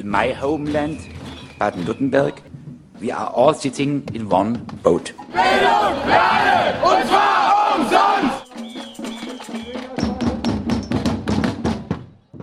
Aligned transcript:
in 0.00 0.10
my 0.10 0.32
homeland, 0.32 0.98
Baden-Württemberg, 1.58 2.42
we 2.98 3.12
are 3.12 3.30
all 3.34 3.54
sitting 3.54 4.02
in 4.14 4.30
one 4.30 4.58
boat. 4.82 5.12
Bildung, 5.32 6.08
Lerne, 6.08 6.74
und 6.82 7.08
zwar 7.08 7.76
umsonst! 7.76 8.46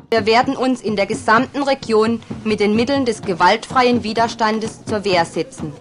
Wir 0.09 0.25
werden 0.25 0.55
uns 0.55 0.81
in 0.81 0.95
der 0.95 1.05
gesamten 1.05 1.63
Region 1.63 2.21
mit 2.43 2.59
den 2.59 2.75
Mitteln 2.75 3.05
des 3.05 3.21
gewaltfreien 3.21 4.03
Widerstandes 4.03 4.85
zur 4.85 5.03
Wehr 5.03 5.25
setzen. 5.25 5.73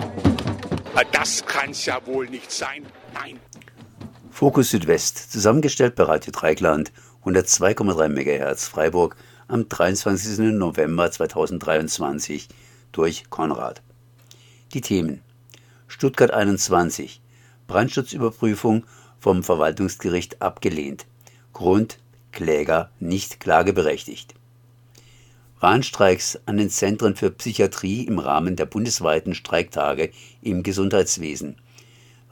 Das 1.12 1.44
kann's 1.44 1.84
ja 1.84 2.00
wohl 2.06 2.26
nicht 2.28 2.50
sein. 2.50 2.86
Nein. 3.12 3.38
Fokus 4.30 4.70
Südwest, 4.70 5.30
zusammengestellt 5.30 5.94
bei 5.94 6.04
Radio 6.04 6.32
Dreikland, 6.32 6.90
102,3 7.24 8.08
MHz 8.08 8.68
Freiburg 8.68 9.16
am 9.48 9.68
23. 9.68 10.38
November 10.52 11.10
2023 11.10 12.48
durch 12.92 13.30
Konrad. 13.30 13.82
Die 14.72 14.80
Themen 14.80 15.22
Stuttgart 15.86 16.32
21 16.32 17.20
Brandschutzüberprüfung 17.68 18.84
vom 19.20 19.44
Verwaltungsgericht 19.44 20.42
abgelehnt. 20.42 21.06
Grund 21.52 21.98
Kläger 22.32 22.90
nicht 22.98 23.40
klageberechtigt. 23.40 24.34
Warnstreiks 25.60 26.38
an 26.46 26.58
den 26.58 26.68
Zentren 26.68 27.16
für 27.16 27.30
Psychiatrie 27.30 28.02
im 28.02 28.18
Rahmen 28.18 28.56
der 28.56 28.66
bundesweiten 28.66 29.34
Streiktage 29.34 30.10
im 30.42 30.62
Gesundheitswesen. 30.62 31.56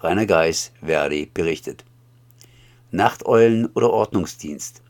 Rainer 0.01 0.27
Geis, 0.27 0.73
Verdi, 0.85 1.31
berichtet. 1.33 1.85
Nachteulen 2.91 3.67
oder 3.75 3.91
Ordnungsdienst. 3.91 4.83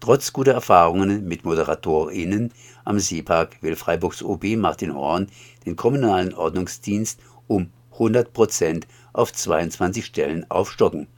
Trotz 0.00 0.32
guter 0.32 0.52
Erfahrungen 0.52 1.26
mit 1.26 1.44
ModeratorInnen 1.44 2.52
am 2.84 3.00
Seepark 3.00 3.60
will 3.62 3.74
Freiburgs 3.74 4.22
OB 4.22 4.56
Martin 4.56 4.94
Horn 4.94 5.26
den 5.66 5.74
kommunalen 5.74 6.32
Ordnungsdienst 6.34 7.18
um 7.48 7.70
100 7.92 8.32
Prozent 8.32 8.86
auf 9.12 9.32
22 9.32 10.06
Stellen 10.06 10.48
aufstocken. 10.50 11.08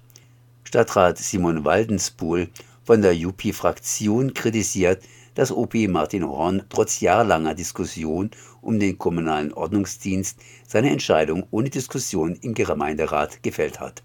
Stadtrat 0.64 1.18
Simon 1.18 1.64
Waldenspool 1.66 2.48
von 2.82 3.02
der 3.02 3.14
UP-Fraktion 3.14 4.32
kritisiert, 4.32 5.02
dass 5.34 5.52
OP 5.52 5.74
Martin 5.74 6.27
Horn 6.27 6.62
trotz 6.70 7.00
jahrelanger 7.00 7.55
Diskussion 7.55 8.30
um 8.62 8.80
den 8.80 8.96
kommunalen 8.96 9.52
Ordnungsdienst 9.52 10.38
seine 10.66 10.90
Entscheidung 10.90 11.46
ohne 11.50 11.68
Diskussion 11.68 12.34
im 12.40 12.55
Gemeinderat 12.55 13.42
gefällt 13.42 13.78
hat. 13.78 14.02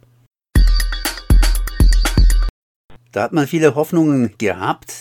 Da 3.16 3.23
hat 3.23 3.31
man 3.31 3.47
viele 3.47 3.75
Hoffnungen 3.75 4.33
gehabt 4.38 4.94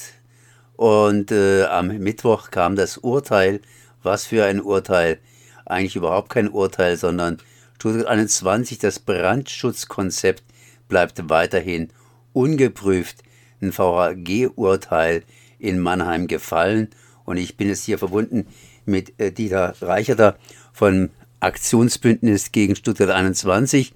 und 0.76 1.32
äh, 1.32 1.64
am 1.64 1.88
Mittwoch 1.88 2.52
kam 2.52 2.76
das 2.76 2.96
Urteil. 2.98 3.60
Was 4.04 4.26
für 4.26 4.44
ein 4.44 4.60
Urteil? 4.60 5.18
Eigentlich 5.66 5.96
überhaupt 5.96 6.28
kein 6.28 6.48
Urteil, 6.48 6.96
sondern 6.96 7.38
Stuttgart 7.74 8.06
21, 8.06 8.78
das 8.78 9.00
Brandschutzkonzept 9.00 10.44
bleibt 10.86 11.28
weiterhin 11.28 11.88
ungeprüft. 12.32 13.24
Ein 13.60 13.72
VHG-Urteil 13.72 15.24
in 15.58 15.80
Mannheim 15.80 16.28
gefallen 16.28 16.90
und 17.24 17.36
ich 17.36 17.56
bin 17.56 17.66
jetzt 17.66 17.82
hier 17.82 17.98
verbunden 17.98 18.46
mit 18.84 19.18
äh, 19.18 19.32
Dieter 19.32 19.74
Reicherter 19.80 20.38
von 20.72 21.10
Aktionsbündnis 21.40 22.52
gegen 22.52 22.76
Stuttgart 22.76 23.10
21 23.10 23.92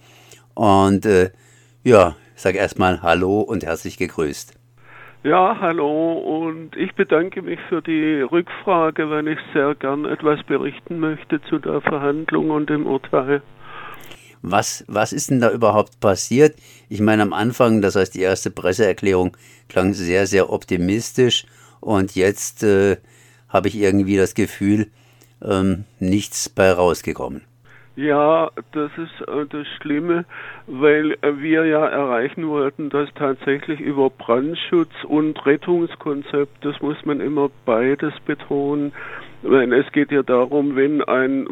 und 0.54 1.06
äh, 1.06 1.30
ja, 1.84 2.16
ich 2.38 2.42
sage 2.42 2.58
erstmal 2.58 3.02
Hallo 3.02 3.40
und 3.40 3.64
herzlich 3.64 3.96
gegrüßt. 3.96 4.54
Ja, 5.24 5.58
hallo 5.60 6.12
und 6.12 6.76
ich 6.76 6.94
bedanke 6.94 7.42
mich 7.42 7.58
für 7.68 7.82
die 7.82 8.20
Rückfrage, 8.20 9.10
weil 9.10 9.26
ich 9.26 9.40
sehr 9.52 9.74
gern 9.74 10.04
etwas 10.04 10.40
berichten 10.44 11.00
möchte 11.00 11.42
zu 11.42 11.58
der 11.58 11.80
Verhandlung 11.80 12.50
und 12.50 12.70
dem 12.70 12.86
Urteil. 12.86 13.42
Was, 14.40 14.84
was 14.86 15.12
ist 15.12 15.30
denn 15.30 15.40
da 15.40 15.50
überhaupt 15.50 15.98
passiert? 15.98 16.54
Ich 16.88 17.00
meine, 17.00 17.22
am 17.22 17.32
Anfang, 17.32 17.82
das 17.82 17.96
heißt, 17.96 18.14
die 18.14 18.22
erste 18.22 18.52
Presseerklärung 18.52 19.36
klang 19.68 19.92
sehr, 19.92 20.28
sehr 20.28 20.48
optimistisch 20.48 21.44
und 21.80 22.14
jetzt 22.14 22.62
äh, 22.62 22.98
habe 23.48 23.66
ich 23.66 23.74
irgendwie 23.74 24.16
das 24.16 24.34
Gefühl, 24.34 24.92
ähm, 25.42 25.86
nichts 25.98 26.48
bei 26.48 26.70
rausgekommen. 26.70 27.47
Ja, 27.98 28.52
das 28.70 28.92
ist 28.96 29.28
äh, 29.28 29.44
das 29.50 29.66
Schlimme, 29.80 30.24
weil 30.68 31.14
äh, 31.20 31.32
wir 31.38 31.64
ja 31.66 31.84
erreichen 31.84 32.46
wollten, 32.46 32.90
dass 32.90 33.12
tatsächlich 33.14 33.80
über 33.80 34.08
Brandschutz 34.08 34.92
und 35.02 35.44
Rettungskonzept, 35.44 36.64
das 36.64 36.80
muss 36.80 37.04
man 37.04 37.18
immer 37.18 37.50
beides 37.66 38.14
betonen, 38.24 38.92
weil 39.42 39.72
es 39.72 39.90
geht 39.90 40.12
ja 40.12 40.22
darum, 40.22 40.76
wenn 40.76 41.02
ein 41.02 41.48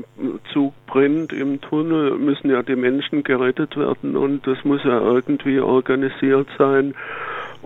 Zug 0.52 0.72
brennt 0.86 1.32
im 1.32 1.60
Tunnel, 1.60 2.16
müssen 2.16 2.48
ja 2.48 2.62
die 2.62 2.76
Menschen 2.76 3.24
gerettet 3.24 3.76
werden 3.76 4.16
und 4.16 4.46
das 4.46 4.64
muss 4.64 4.84
ja 4.84 5.00
irgendwie 5.00 5.58
organisiert 5.58 6.46
sein. 6.58 6.94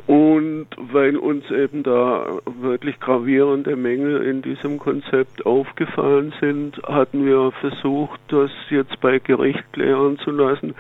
Und 0.07 0.67
weil 0.77 1.17
uns 1.17 1.51
eben 1.51 1.83
da 1.83 2.39
wirklich 2.61 2.99
gravierende 3.01 3.77
Mängel 3.77 4.23
in 4.23 4.43
diesem 4.43 4.79
Konzept 4.79 5.47
aufgefallen 5.47 6.33
sind, 6.41 6.81
hatten 6.85 7.25
wir 7.25 7.53
versucht, 7.53 8.21
das 8.29 8.51
jetzt 8.71 9.01
bei 9.01 9.19
Gericht 9.19 9.65
klären 9.73 10.19
zu 10.19 10.31
lassen. 10.31 10.75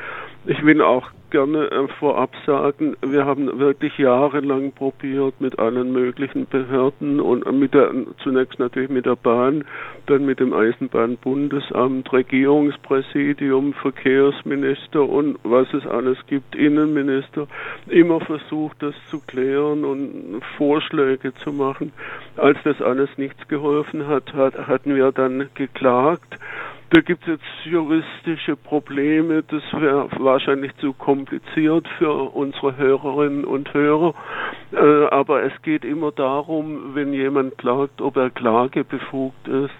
Ich 0.46 0.64
will 0.64 0.82
auch 0.82 1.10
gerne 1.30 1.70
äh, 1.70 1.88
vorab 1.98 2.30
sagen, 2.46 2.96
wir 3.02 3.24
haben 3.24 3.58
wirklich 3.58 3.96
jahrelang 3.98 4.72
probiert 4.72 5.40
mit 5.40 5.58
allen 5.58 5.92
möglichen 5.92 6.46
Behörden 6.46 7.20
und 7.20 7.50
mit 7.58 7.74
der, 7.74 7.92
zunächst 8.22 8.58
natürlich 8.58 8.90
mit 8.90 9.06
der 9.06 9.16
Bahn, 9.16 9.64
dann 10.06 10.26
mit 10.26 10.40
dem 10.40 10.52
Eisenbahnbundesamt, 10.52 12.12
Regierungspräsidium, 12.12 13.72
Verkehrsminister 13.74 15.08
und 15.08 15.38
was 15.42 15.72
es 15.72 15.86
alles 15.86 16.18
gibt, 16.26 16.54
Innenminister, 16.56 17.46
immer 17.88 18.20
versucht, 18.20 18.82
das 18.82 18.94
zu 19.10 19.20
klären 19.20 19.84
und 19.84 20.42
Vorschläge 20.56 21.34
zu 21.34 21.52
machen. 21.52 21.92
Als 22.36 22.58
das 22.64 22.80
alles 22.82 23.10
nichts 23.16 23.46
geholfen 23.48 24.06
hat, 24.06 24.32
hat 24.34 24.66
hatten 24.66 24.94
wir 24.94 25.12
dann 25.12 25.48
geklagt 25.54 26.38
da 26.90 27.00
gibt 27.00 27.22
es 27.22 27.34
jetzt 27.34 27.66
juristische 27.66 28.56
Probleme, 28.56 29.44
das 29.44 29.62
wäre 29.72 30.08
wahrscheinlich 30.18 30.76
zu 30.78 30.92
kompliziert 30.92 31.86
für 31.98 32.34
unsere 32.34 32.76
Hörerinnen 32.76 33.44
und 33.44 33.72
Hörer. 33.72 34.12
Äh, 34.72 35.06
aber 35.06 35.44
es 35.44 35.52
geht 35.62 35.84
immer 35.84 36.10
darum, 36.10 36.94
wenn 36.94 37.12
jemand 37.12 37.58
klagt, 37.58 38.00
ob 38.00 38.16
er 38.16 38.30
klagebefugt 38.30 39.46
ist. 39.46 39.74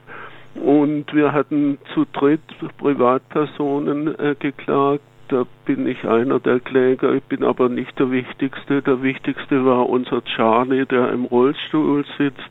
Und 0.55 1.13
wir 1.13 1.33
hatten 1.33 1.79
zu 1.95 2.07
dritt 2.13 2.41
Privatpersonen 2.79 4.19
äh, 4.19 4.37
geklagt. 4.39 5.03
Da 5.29 5.45
bin 5.65 5.87
ich 5.87 6.05
einer 6.05 6.39
der 6.39 6.61
Kläger, 6.61 7.13
ich 7.15 7.23
bin 7.25 7.45
aber 7.45 7.69
nicht 7.69 7.97
der 7.99 8.11
Wichtigste. 8.11 8.83
Der 8.83 9.03
Wichtigste 9.03 9.65
war 9.65 9.89
unser 9.89 10.25
Charlie, 10.25 10.87
der 10.87 11.13
im 11.13 11.25
Rollstuhl 11.25 12.05
sitzt 12.19 12.51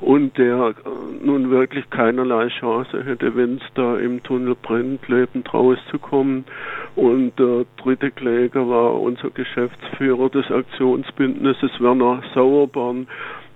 und 0.00 0.36
der 0.38 0.74
äh, 0.84 1.24
nun 1.24 1.50
wirklich 1.50 1.88
keinerlei 1.90 2.48
Chance 2.48 3.04
hätte, 3.04 3.34
wenn 3.36 3.56
es 3.56 3.62
da 3.74 3.96
im 3.98 4.22
Tunnel 4.22 4.54
brennt, 4.60 5.08
lebend 5.08 5.52
rauszukommen. 5.52 6.44
Und 6.94 7.38
der 7.38 7.64
dritte 7.82 8.10
Kläger 8.10 8.68
war 8.68 9.00
unser 9.00 9.30
Geschäftsführer 9.30 10.30
des 10.30 10.50
Aktionsbündnisses 10.50 11.80
Werner 11.80 12.22
Sauerborn, 12.34 13.06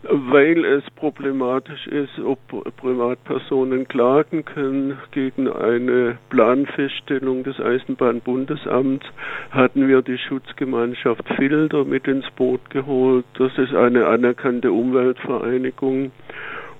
weil 0.02 0.64
es 0.64 0.82
problematisch 0.96 1.86
ist, 1.86 2.18
ob 2.20 2.38
Privatpersonen 2.76 3.86
klagen 3.86 4.44
können 4.44 4.98
gegen 5.12 5.48
eine 5.48 6.16
Planfeststellung 6.30 7.44
des 7.44 7.60
Eisenbahnbundesamts, 7.60 9.06
hatten 9.50 9.88
wir 9.88 10.02
die 10.02 10.18
Schutzgemeinschaft 10.18 11.26
Filter 11.36 11.84
mit 11.84 12.06
ins 12.08 12.30
Boot 12.32 12.70
geholt. 12.70 13.26
Das 13.38 13.56
ist 13.58 13.74
eine 13.74 14.06
anerkannte 14.06 14.72
Umweltvereinigung. 14.72 16.12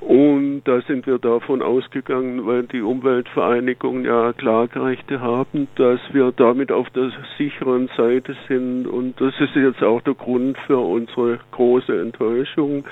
Und 0.01 0.63
da 0.65 0.81
sind 0.83 1.07
wir 1.07 1.19
davon 1.19 1.61
ausgegangen, 1.61 2.47
weil 2.47 2.63
die 2.63 2.81
Umweltvereinigungen 2.81 4.07
ja 4.07 4.33
Klagerechte 4.33 5.21
haben, 5.21 5.69
dass 5.77 6.01
wir 6.13 6.33
damit 6.33 6.73
auf 6.73 6.89
der 6.91 7.13
sicheren 7.37 7.91
Seite 7.97 8.35
sind. 8.49 8.87
Und 8.87 9.21
das 9.21 9.35
ist 9.39 9.55
jetzt 9.55 9.83
auch 9.83 10.01
der 10.01 10.15
Grund 10.15 10.57
für 10.67 10.79
unsere 10.79 11.39
große 11.51 12.01
Enttäuschung, 12.01 12.85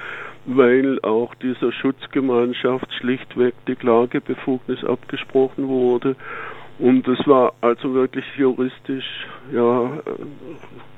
weil 0.45 1.01
auch 1.03 1.35
dieser 1.37 1.73
Schutzgemeinschaft 1.73 2.93
schlichtweg 3.01 3.55
die 3.67 3.75
Klagebefugnis 3.75 4.85
abgesprochen 4.85 5.67
wurde. 5.67 6.15
Und 6.79 7.09
das 7.09 7.27
war 7.27 7.55
also 7.63 7.95
wirklich 7.95 8.25
juristisch 8.37 9.27
ja 9.53 9.99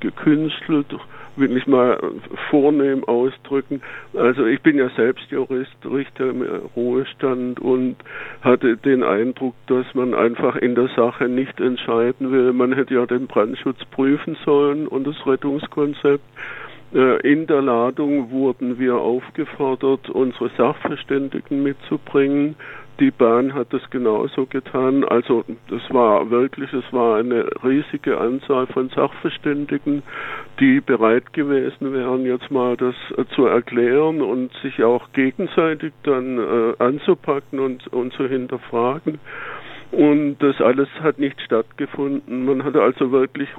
gekünstelt 0.01 0.93
will 1.35 1.55
ich 1.55 1.67
mal 1.67 1.99
vornehm 2.49 3.03
ausdrücken. 3.03 3.81
Also 4.13 4.45
ich 4.45 4.61
bin 4.61 4.77
ja 4.77 4.89
selbst 4.95 5.29
Jurist, 5.31 5.75
Richter 5.85 6.29
im 6.29 6.41
Ruhestand 6.75 7.59
und 7.59 7.95
hatte 8.41 8.77
den 8.77 9.03
Eindruck, 9.03 9.55
dass 9.67 9.85
man 9.93 10.13
einfach 10.13 10.55
in 10.55 10.75
der 10.75 10.89
Sache 10.95 11.27
nicht 11.27 11.59
entscheiden 11.59 12.31
will. 12.31 12.53
Man 12.53 12.73
hätte 12.73 12.95
ja 12.95 13.05
den 13.05 13.27
Brandschutz 13.27 13.83
prüfen 13.91 14.37
sollen 14.45 14.87
und 14.87 15.07
das 15.07 15.25
Rettungskonzept. 15.25 16.23
Äh, 16.93 17.21
in 17.21 17.47
der 17.47 17.61
Ladung 17.61 18.31
wurden 18.31 18.77
wir 18.79 18.95
aufgefordert, 18.95 20.09
unsere 20.09 20.49
Sachverständigen 20.57 21.63
mitzubringen. 21.63 22.55
Die 23.01 23.09
Bahn 23.09 23.55
hat 23.55 23.73
das 23.73 23.81
genauso 23.89 24.45
getan. 24.45 25.03
Also 25.03 25.43
das 25.69 25.81
war 25.89 26.29
wirklich, 26.29 26.71
es 26.71 26.83
war 26.93 27.17
eine 27.17 27.49
riesige 27.63 28.19
Anzahl 28.19 28.67
von 28.67 28.89
Sachverständigen, 28.89 30.03
die 30.59 30.81
bereit 30.81 31.33
gewesen 31.33 31.93
wären, 31.93 32.27
jetzt 32.27 32.51
mal 32.51 32.77
das 32.77 32.93
äh, 33.17 33.25
zu 33.33 33.47
erklären 33.47 34.21
und 34.21 34.53
sich 34.61 34.83
auch 34.83 35.11
gegenseitig 35.13 35.93
dann 36.03 36.37
äh, 36.37 36.75
anzupacken 36.77 37.59
und, 37.59 37.87
und 37.87 38.13
zu 38.13 38.27
hinterfragen. 38.27 39.17
Und 39.91 40.37
das 40.37 40.61
alles 40.61 40.87
hat 41.01 41.17
nicht 41.17 41.41
stattgefunden. 41.41 42.45
Man 42.45 42.63
hat 42.63 42.75
also 42.75 43.11
wirklich 43.11 43.49
äh, 43.49 43.55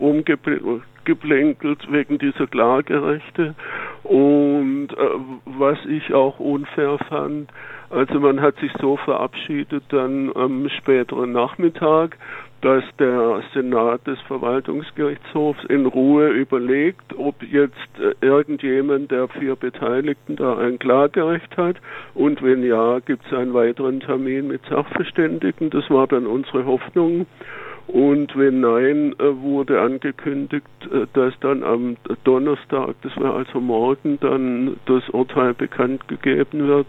rumgeplänkelt 0.00 1.92
wegen 1.92 2.18
dieser 2.18 2.46
Klagerechte. 2.46 3.56
Und 4.04 4.90
äh, 4.92 5.10
was 5.44 5.78
ich 5.86 6.14
auch 6.14 6.38
unfair 6.38 6.96
fand, 7.08 7.50
also 7.90 8.20
man 8.20 8.40
hat 8.40 8.56
sich 8.58 8.70
so 8.80 8.96
verabschiedet 8.96 9.84
dann 9.88 10.30
am 10.34 10.68
späteren 10.68 11.32
Nachmittag, 11.32 12.16
dass 12.60 12.82
der 12.98 13.42
Senat 13.54 14.06
des 14.06 14.20
Verwaltungsgerichtshofs 14.22 15.64
in 15.68 15.86
Ruhe 15.86 16.28
überlegt, 16.28 17.16
ob 17.16 17.42
jetzt 17.42 17.76
äh, 18.00 18.14
irgendjemand 18.20 19.10
der 19.10 19.28
vier 19.28 19.54
Beteiligten 19.54 20.36
da 20.36 20.58
ein 20.58 20.78
Klagerecht 20.78 21.56
hat 21.56 21.76
und 22.14 22.42
wenn 22.42 22.64
ja, 22.64 22.98
gibt 22.98 23.24
es 23.26 23.32
einen 23.32 23.54
weiteren 23.54 24.00
Termin 24.00 24.48
mit 24.48 24.62
Sachverständigen. 24.66 25.70
Das 25.70 25.88
war 25.88 26.06
dann 26.08 26.26
unsere 26.26 26.66
Hoffnung. 26.66 27.26
Und 27.86 28.36
wenn 28.36 28.60
nein, 28.60 29.14
äh, 29.18 29.40
wurde 29.40 29.80
angekündigt, 29.80 30.66
äh, 30.92 31.06
dass 31.14 31.32
dann 31.40 31.62
am 31.62 31.96
Donnerstag, 32.24 32.96
das 33.02 33.16
war 33.16 33.34
also 33.34 33.60
morgen, 33.60 34.18
dann 34.20 34.76
das 34.84 35.08
Urteil 35.08 35.54
bekannt 35.54 36.06
gegeben 36.06 36.68
wird. 36.68 36.88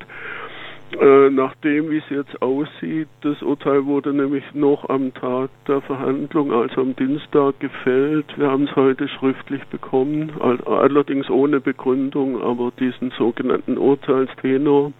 Äh, 0.97 1.29
nachdem, 1.29 1.91
wie 1.91 1.97
es 1.97 2.09
jetzt 2.09 2.41
aussieht, 2.41 3.07
das 3.21 3.41
Urteil 3.43 3.85
wurde 3.85 4.11
nämlich 4.11 4.43
noch 4.53 4.89
am 4.89 5.13
Tag 5.13 5.51
der 5.67 5.81
Verhandlung, 5.81 6.51
also 6.51 6.81
am 6.81 6.95
Dienstag, 6.95 7.59
gefällt. 7.59 8.25
Wir 8.37 8.49
haben 8.49 8.63
es 8.63 8.75
heute 8.75 9.07
schriftlich 9.07 9.63
bekommen, 9.65 10.31
allerdings 10.65 11.29
ohne 11.29 11.59
Begründung, 11.59 12.41
aber 12.41 12.71
diesen 12.79 13.11
sogenannten 13.11 13.77
Urteilstenor. 13.77 14.91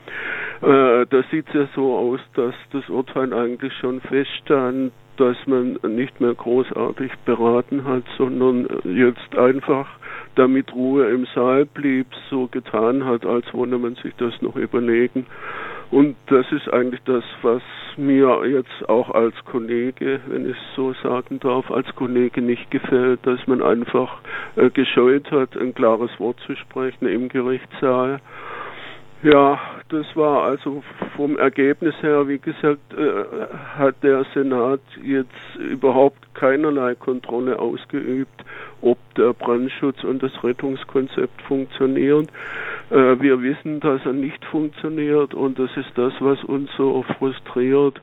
Äh, 0.62 1.06
da 1.08 1.24
sieht 1.32 1.48
es 1.50 1.54
ja 1.54 1.68
so 1.74 1.98
aus, 1.98 2.20
dass 2.36 2.54
das 2.72 2.88
Urteil 2.90 3.34
eigentlich 3.34 3.74
schon 3.80 4.00
feststand, 4.02 4.92
dass 5.18 5.38
man 5.48 5.80
nicht 5.88 6.22
mehr 6.22 6.34
großartig 6.34 7.12
beraten 7.26 7.84
hat, 7.84 8.04
sondern 8.18 8.68
jetzt 8.86 9.36
einfach 9.36 9.88
damit 10.36 10.74
Ruhe 10.74 11.10
im 11.10 11.26
Saal 11.36 11.66
blieb, 11.66 12.08
so 12.30 12.48
getan 12.48 13.04
hat, 13.06 13.26
als 13.26 13.54
wolle 13.54 13.78
man 13.78 13.96
sich 13.96 14.14
das 14.18 14.42
noch 14.42 14.56
überlegen. 14.56 15.26
Und 15.92 16.16
das 16.28 16.46
ist 16.52 16.72
eigentlich 16.72 17.02
das, 17.06 17.24
was 17.42 17.64
mir 17.98 18.46
jetzt 18.46 18.88
auch 18.88 19.10
als 19.10 19.34
Kollege, 19.46 20.20
wenn 20.28 20.50
ich 20.50 20.56
es 20.56 20.76
so 20.76 20.94
sagen 21.04 21.40
darf, 21.40 21.72
als 21.72 21.88
Kollege 21.96 22.42
nicht 22.42 22.70
gefällt, 22.70 23.26
dass 23.26 23.46
man 23.48 23.64
einfach 23.64 24.20
äh, 24.56 24.70
gescheut 24.70 25.32
hat, 25.32 25.58
ein 25.58 25.74
klares 25.74 26.12
Wort 26.20 26.40
zu 26.46 26.56
sprechen 26.56 27.08
im 27.08 27.28
Gerichtssaal. 27.28 28.22
Ja, 29.22 29.60
das 29.90 30.06
war 30.16 30.44
also 30.44 30.82
vom 31.18 31.38
Ergebnis 31.38 31.94
her, 32.02 32.30
wie 32.30 32.38
gesagt, 32.38 32.94
äh, 32.94 33.26
hat 33.78 33.96
der 34.02 34.24
Senat 34.34 34.80
jetzt 35.04 35.56
überhaupt 35.58 36.34
keinerlei 36.36 36.96
Kontrolle 36.96 37.60
ausgeübt, 37.60 38.46
ob 38.82 38.98
der 39.16 39.34
Brandschutz 39.34 40.06
und 40.06 40.24
das 40.24 40.32
Rettungskonzept 40.42 41.42
funktionieren. 41.42 42.30
Äh, 42.90 43.20
wir 43.22 43.42
wissen, 43.42 43.80
dass 43.80 44.06
er 44.06 44.14
nicht 44.14 44.44
funktioniert 44.46 45.34
und 45.34 45.60
das 45.60 45.70
ist 45.78 45.92
das, 45.96 46.14
was 46.20 46.44
uns 46.44 46.70
so 46.78 47.04
frustriert. 47.18 48.02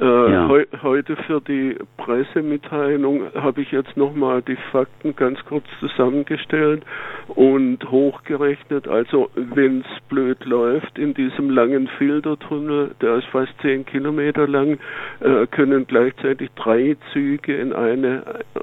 Äh, 0.00 0.04
ja. 0.04 0.48
heu 0.48 0.64
heute 0.82 1.16
für 1.16 1.40
die 1.40 1.76
Pressemitteilung 1.96 3.34
habe 3.34 3.60
ich 3.60 3.72
jetzt 3.72 3.96
nochmal 3.96 4.40
die 4.40 4.56
Fakten 4.70 5.16
ganz 5.16 5.44
kurz 5.46 5.64
zusammengestellt 5.80 6.84
und 7.26 7.78
hochgerechnet. 7.90 8.86
Also 8.86 9.30
wenn 9.34 9.80
es 9.80 10.00
blöd 10.08 10.44
läuft 10.44 10.96
in 10.96 11.12
diesem 11.14 11.50
langen 11.50 11.88
Filtertunnel, 11.98 12.92
der 13.00 13.16
ist 13.16 13.26
fast 13.26 13.52
zehn 13.62 13.84
Kilometer 13.84 14.46
lang, 14.46 14.78
äh, 15.18 15.46
können 15.48 15.86
gleichzeitig 15.88 16.50
drei 16.54 16.96
Züge 17.12 17.56
in 17.56 17.72
eine 17.72 18.22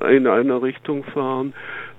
in 0.10 0.28
einer 0.28 0.62
Richtung 0.64 1.04
fahren 1.04 1.54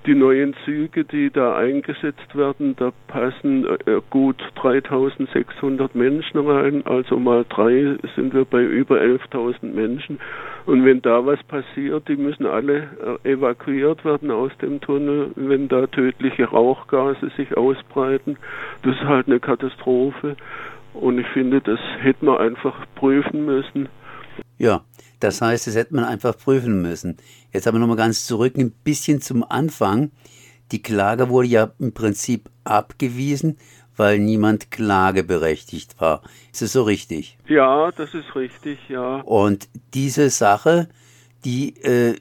die 0.06 0.15
neuen 0.15 0.55
Züge, 0.65 1.05
die 1.05 1.31
da 1.31 1.56
eingesetzt 1.56 2.35
werden, 2.35 2.75
da 2.77 2.93
passen 3.09 3.67
äh, 3.67 4.00
gut 4.11 4.37
3600 4.56 5.95
Menschen 5.95 6.39
rein, 6.39 6.87
also 6.87 7.19
mal 7.19 7.45
drei 7.49 7.97
sind 8.17 8.33
wir 8.33 8.45
bei 8.45 8.62
über 8.62 8.97
11.000 8.97 9.73
Menschen. 9.75 10.19
Und 10.67 10.85
wenn 10.85 11.03
da 11.03 11.25
was 11.27 11.43
passiert, 11.45 12.09
die 12.09 12.17
müssen 12.17 12.47
alle 12.47 13.19
äh, 13.25 13.33
evakuiert 13.33 14.05
werden 14.05 14.31
aus 14.31 14.53
dem 14.62 14.81
Tunnel, 14.81 15.33
wenn 15.35 15.69
da 15.69 15.87
tödliche 15.87 16.44
Rauchgase 16.44 17.31
sich 17.37 17.56
ausbreiten. 17.56 18.37
Das 18.83 18.94
ist 18.94 19.05
halt 19.05 19.27
eine 19.27 19.41
Katastrophe. 19.41 20.37
Und 20.94 21.19
ich 21.19 21.27
finde, 21.29 21.61
das 21.61 21.79
hätte 22.01 22.25
man 22.25 22.39
einfach 22.39 22.87
prüfen 22.94 23.44
müssen. 23.44 23.89
Ja, 24.59 24.83
das 25.20 25.41
heißt, 25.41 25.67
das 25.67 25.75
hätte 25.75 25.94
man 25.94 26.05
einfach 26.05 26.37
prüfen 26.37 26.81
müssen. 26.82 27.17
Jetzt 27.53 27.67
aber 27.67 27.79
nochmal 27.79 27.97
ganz 27.97 28.26
zurück, 28.26 28.56
ein 28.56 28.70
bisschen 28.70 29.20
zum 29.20 29.43
Anfang. 29.43 30.11
Die 30.70 30.82
Klage 30.82 31.29
wurde 31.29 31.49
ja 31.49 31.73
im 31.79 31.93
Prinzip 31.93 32.50
abgewiesen, 32.65 33.56
weil 33.97 34.19
niemand 34.19 34.70
klageberechtigt 34.70 36.00
war. 36.00 36.23
Ist 36.53 36.62
das 36.62 36.73
so 36.73 36.82
richtig? 36.82 37.37
Ja, 37.49 37.91
das 37.91 38.15
ist 38.15 38.37
richtig, 38.37 38.79
ja. 38.88 39.20
Und 39.23 39.69
diese 39.94 40.31
Sache, 40.31 40.88
die 41.44 41.76
äh, 41.82 42.17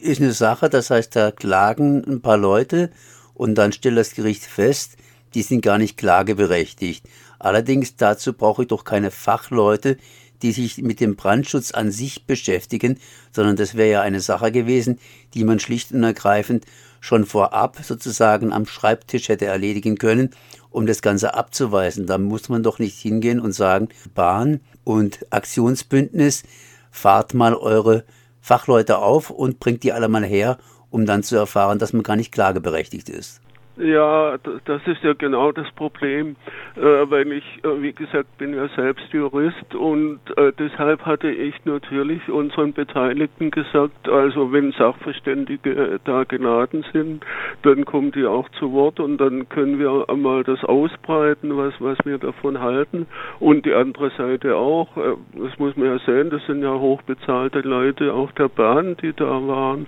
ist 0.00 0.20
eine 0.20 0.32
Sache, 0.32 0.68
das 0.68 0.90
heißt, 0.90 1.16
da 1.16 1.32
klagen 1.32 2.04
ein 2.04 2.20
paar 2.20 2.36
Leute 2.36 2.90
und 3.34 3.56
dann 3.56 3.72
stellt 3.72 3.98
das 3.98 4.14
Gericht 4.14 4.44
fest, 4.44 4.96
die 5.34 5.42
sind 5.42 5.62
gar 5.62 5.78
nicht 5.78 5.96
klageberechtigt. 5.96 7.08
Allerdings 7.38 7.96
dazu 7.96 8.32
brauche 8.32 8.62
ich 8.62 8.68
doch 8.68 8.84
keine 8.84 9.10
Fachleute, 9.10 9.96
die 10.42 10.52
sich 10.52 10.78
mit 10.78 11.00
dem 11.00 11.16
Brandschutz 11.16 11.72
an 11.72 11.90
sich 11.90 12.26
beschäftigen, 12.26 12.98
sondern 13.32 13.56
das 13.56 13.74
wäre 13.74 13.90
ja 13.90 14.00
eine 14.02 14.20
Sache 14.20 14.52
gewesen, 14.52 14.98
die 15.34 15.44
man 15.44 15.60
schlicht 15.60 15.92
und 15.92 16.02
ergreifend 16.02 16.64
schon 17.00 17.24
vorab 17.24 17.78
sozusagen 17.82 18.52
am 18.52 18.66
Schreibtisch 18.66 19.28
hätte 19.28 19.46
erledigen 19.46 19.98
können, 19.98 20.30
um 20.70 20.86
das 20.86 21.02
Ganze 21.02 21.34
abzuweisen. 21.34 22.06
Da 22.06 22.18
muss 22.18 22.48
man 22.48 22.62
doch 22.62 22.78
nicht 22.78 22.98
hingehen 22.98 23.40
und 23.40 23.52
sagen, 23.52 23.88
Bahn 24.14 24.60
und 24.84 25.26
Aktionsbündnis, 25.30 26.42
fahrt 26.90 27.34
mal 27.34 27.54
eure 27.54 28.04
Fachleute 28.40 28.98
auf 28.98 29.30
und 29.30 29.60
bringt 29.60 29.82
die 29.82 29.92
alle 29.92 30.08
mal 30.08 30.24
her, 30.24 30.58
um 30.90 31.06
dann 31.06 31.22
zu 31.22 31.36
erfahren, 31.36 31.78
dass 31.78 31.92
man 31.92 32.02
gar 32.02 32.16
nicht 32.16 32.32
klageberechtigt 32.32 33.08
ist. 33.08 33.40
Ja, 33.78 34.36
das 34.64 34.82
ist 34.86 35.04
ja 35.04 35.12
genau 35.12 35.52
das 35.52 35.70
Problem, 35.76 36.34
äh, 36.74 36.80
weil 36.80 37.30
ich, 37.30 37.44
äh, 37.62 37.80
wie 37.80 37.92
gesagt, 37.92 38.36
bin 38.36 38.52
ja 38.52 38.66
selbst 38.74 39.12
Jurist 39.12 39.72
und 39.76 40.18
äh, 40.36 40.52
deshalb 40.58 41.06
hatte 41.06 41.30
ich 41.30 41.54
natürlich 41.64 42.28
unseren 42.28 42.72
Beteiligten 42.72 43.52
gesagt, 43.52 44.08
also 44.08 44.52
wenn 44.52 44.72
Sachverständige 44.72 46.00
da 46.04 46.24
geladen 46.24 46.84
sind, 46.92 47.24
dann 47.62 47.84
kommen 47.84 48.10
die 48.10 48.26
auch 48.26 48.48
zu 48.58 48.72
Wort 48.72 48.98
und 48.98 49.18
dann 49.18 49.48
können 49.48 49.78
wir 49.78 50.06
einmal 50.08 50.42
das 50.42 50.64
ausbreiten, 50.64 51.56
was, 51.56 51.74
was 51.78 51.98
wir 52.04 52.18
davon 52.18 52.60
halten 52.60 53.06
und 53.38 53.64
die 53.64 53.74
andere 53.74 54.10
Seite 54.18 54.56
auch, 54.56 54.88
das 54.96 55.56
muss 55.58 55.76
man 55.76 55.86
ja 55.86 55.98
sehen, 56.00 56.30
das 56.30 56.44
sind 56.46 56.62
ja 56.62 56.74
hochbezahlte 56.74 57.60
Leute 57.60 58.12
auch 58.12 58.32
der 58.32 58.48
Bahn, 58.48 58.96
die 58.96 59.12
da 59.12 59.46
waren 59.46 59.86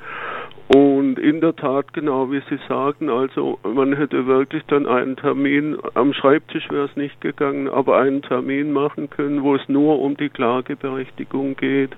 und 0.72 1.18
in 1.18 1.40
der 1.40 1.56
Tat, 1.56 1.92
genau 1.94 2.30
wie 2.30 2.42
Sie 2.48 2.58
sagen, 2.68 3.10
also 3.10 3.58
man 3.64 3.92
hätte 3.92 4.26
wirklich 4.26 4.62
dann 4.68 4.86
einen 4.86 5.16
Termin, 5.16 5.76
am 5.94 6.12
Schreibtisch 6.12 6.70
wäre 6.70 6.84
es 6.84 6.94
nicht 6.94 7.20
gegangen, 7.20 7.68
aber 7.68 7.98
einen 7.98 8.22
Termin 8.22 8.72
machen 8.72 9.10
können, 9.10 9.42
wo 9.42 9.56
es 9.56 9.68
nur 9.68 10.00
um 10.00 10.16
die 10.16 10.28
Klageberechtigung 10.28 11.56
geht. 11.56 11.90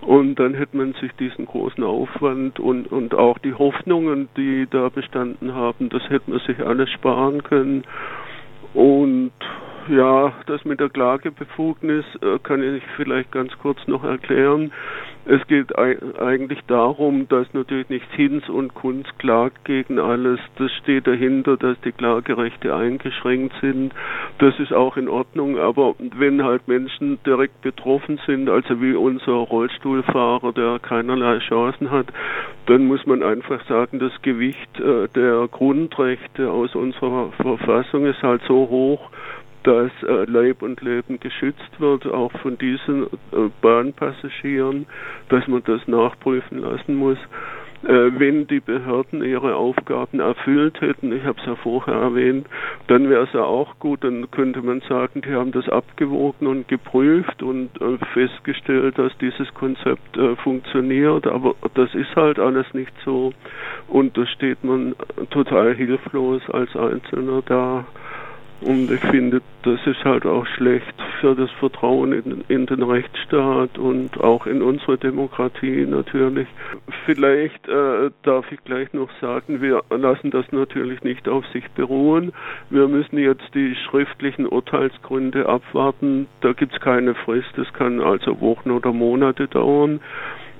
Und 0.00 0.34
dann 0.40 0.54
hätte 0.54 0.76
man 0.76 0.94
sich 0.94 1.12
diesen 1.12 1.46
großen 1.46 1.84
Aufwand 1.84 2.58
und, 2.58 2.90
und 2.90 3.14
auch 3.14 3.38
die 3.38 3.54
Hoffnungen, 3.54 4.28
die 4.36 4.66
da 4.68 4.88
bestanden 4.88 5.54
haben, 5.54 5.88
das 5.88 6.02
hätte 6.08 6.28
man 6.28 6.40
sich 6.40 6.58
alles 6.58 6.90
sparen 6.90 7.44
können. 7.44 7.84
Und 8.74 9.30
Ja, 9.88 10.34
das 10.46 10.66
mit 10.66 10.80
der 10.80 10.90
Klagebefugnis 10.90 12.04
äh, 12.20 12.38
kann 12.42 12.62
ich 12.62 12.82
vielleicht 12.96 13.32
ganz 13.32 13.56
kurz 13.58 13.78
noch 13.86 14.04
erklären. 14.04 14.70
Es 15.24 15.46
geht 15.46 15.78
eigentlich 15.78 16.60
darum, 16.68 17.28
dass 17.28 17.52
natürlich 17.52 17.90
nicht 17.90 18.10
Hinz 18.12 18.48
und 18.48 18.72
Kunz 18.74 19.06
klagt 19.18 19.62
gegen 19.66 19.98
alles. 19.98 20.40
Das 20.56 20.72
steht 20.72 21.06
dahinter, 21.06 21.58
dass 21.58 21.78
die 21.82 21.92
Klagerechte 21.92 22.74
eingeschränkt 22.74 23.54
sind. 23.60 23.92
Das 24.38 24.58
ist 24.58 24.72
auch 24.72 24.96
in 24.96 25.06
Ordnung. 25.06 25.58
Aber 25.58 25.94
wenn 25.98 26.42
halt 26.42 26.66
Menschen 26.66 27.18
direkt 27.26 27.60
betroffen 27.60 28.18
sind, 28.26 28.48
also 28.48 28.80
wie 28.80 28.94
unser 28.94 29.32
Rollstuhlfahrer, 29.32 30.52
der 30.54 30.78
keinerlei 30.78 31.40
Chancen 31.40 31.90
hat, 31.90 32.06
dann 32.64 32.86
muss 32.86 33.04
man 33.04 33.22
einfach 33.22 33.62
sagen, 33.66 33.98
das 33.98 34.12
Gewicht 34.22 34.80
äh, 34.80 35.08
der 35.14 35.46
Grundrechte 35.48 36.50
aus 36.50 36.74
unserer 36.74 37.32
Verfassung 37.32 38.06
ist 38.06 38.22
halt 38.22 38.40
so 38.48 38.68
hoch, 38.70 39.10
dass 39.68 39.90
äh, 40.02 40.24
Leib 40.24 40.62
und 40.62 40.80
Leben 40.80 41.20
geschützt 41.20 41.78
wird, 41.78 42.06
auch 42.06 42.32
von 42.40 42.56
diesen 42.56 43.04
äh, 43.04 43.50
Bahnpassagieren, 43.60 44.86
dass 45.28 45.46
man 45.46 45.62
das 45.64 45.86
nachprüfen 45.86 46.60
lassen 46.60 46.94
muss. 46.94 47.18
Äh, 47.82 48.18
wenn 48.18 48.46
die 48.46 48.60
Behörden 48.60 49.22
ihre 49.22 49.56
Aufgaben 49.56 50.20
erfüllt 50.20 50.80
hätten, 50.80 51.12
ich 51.12 51.22
habe 51.24 51.38
es 51.38 51.46
ja 51.46 51.54
vorher 51.56 51.96
erwähnt, 51.96 52.46
dann 52.86 53.10
wäre 53.10 53.24
es 53.24 53.32
ja 53.34 53.44
auch 53.44 53.78
gut, 53.78 54.04
dann 54.04 54.30
könnte 54.30 54.62
man 54.62 54.80
sagen, 54.88 55.20
die 55.20 55.34
haben 55.34 55.52
das 55.52 55.68
abgewogen 55.68 56.46
und 56.46 56.66
geprüft 56.66 57.42
und 57.42 57.68
festgestellt, 58.14 58.98
dass 58.98 59.16
dieses 59.18 59.52
Konzept 59.52 60.18
funktioniert, 60.42 61.26
aber 61.26 61.54
das 61.74 61.94
ist 61.94 62.16
halt 62.16 62.38
alles 62.38 62.66
nicht 62.72 62.92
so 63.04 63.32
und 63.86 64.16
da 64.16 64.26
steht 64.26 64.64
man 64.64 64.96
total 65.30 65.74
hilflos 65.74 66.42
als 66.50 66.74
Einzelner 66.74 67.42
da. 67.44 67.84
Und 68.60 68.90
ich 68.90 69.00
finde, 69.00 69.40
das 69.62 69.78
ist 69.86 70.04
halt 70.04 70.26
auch 70.26 70.44
schlecht 70.46 70.94
für 71.20 71.36
das 71.36 71.50
Vertrauen 71.60 72.12
in, 72.12 72.44
in, 72.48 72.66
den 72.66 72.82
Rechtsstaat 72.82 73.78
und 73.78 74.18
auch 74.20 74.46
in 74.46 74.62
unsere 74.62 74.98
Demokratie 74.98 75.86
natürlich. 75.86 76.48
Vielleicht 77.04 77.68
äh, 77.68 78.10
darf 78.24 78.50
ich 78.50 78.62
gleich 78.64 78.92
noch 78.92 79.10
sagen, 79.20 79.62
wir 79.62 79.82
lassen 79.90 80.32
das 80.32 80.50
natürlich 80.50 81.02
nicht 81.02 81.28
auf 81.28 81.46
sich 81.48 81.70
beruhen. 81.70 82.32
Wir 82.68 82.88
müssen 82.88 83.18
jetzt 83.18 83.54
die 83.54 83.76
schriftlichen 83.88 84.46
Urteilsgründe 84.46 85.48
abwarten. 85.48 86.26
Da 86.40 86.52
gibt 86.52 86.72
es 86.72 86.80
keine 86.80 87.14
Frist. 87.14 87.52
Das 87.56 87.72
kann 87.72 88.00
also 88.00 88.40
Wochen 88.40 88.72
oder 88.72 88.92
Monate 88.92 89.46
dauern. 89.46 90.00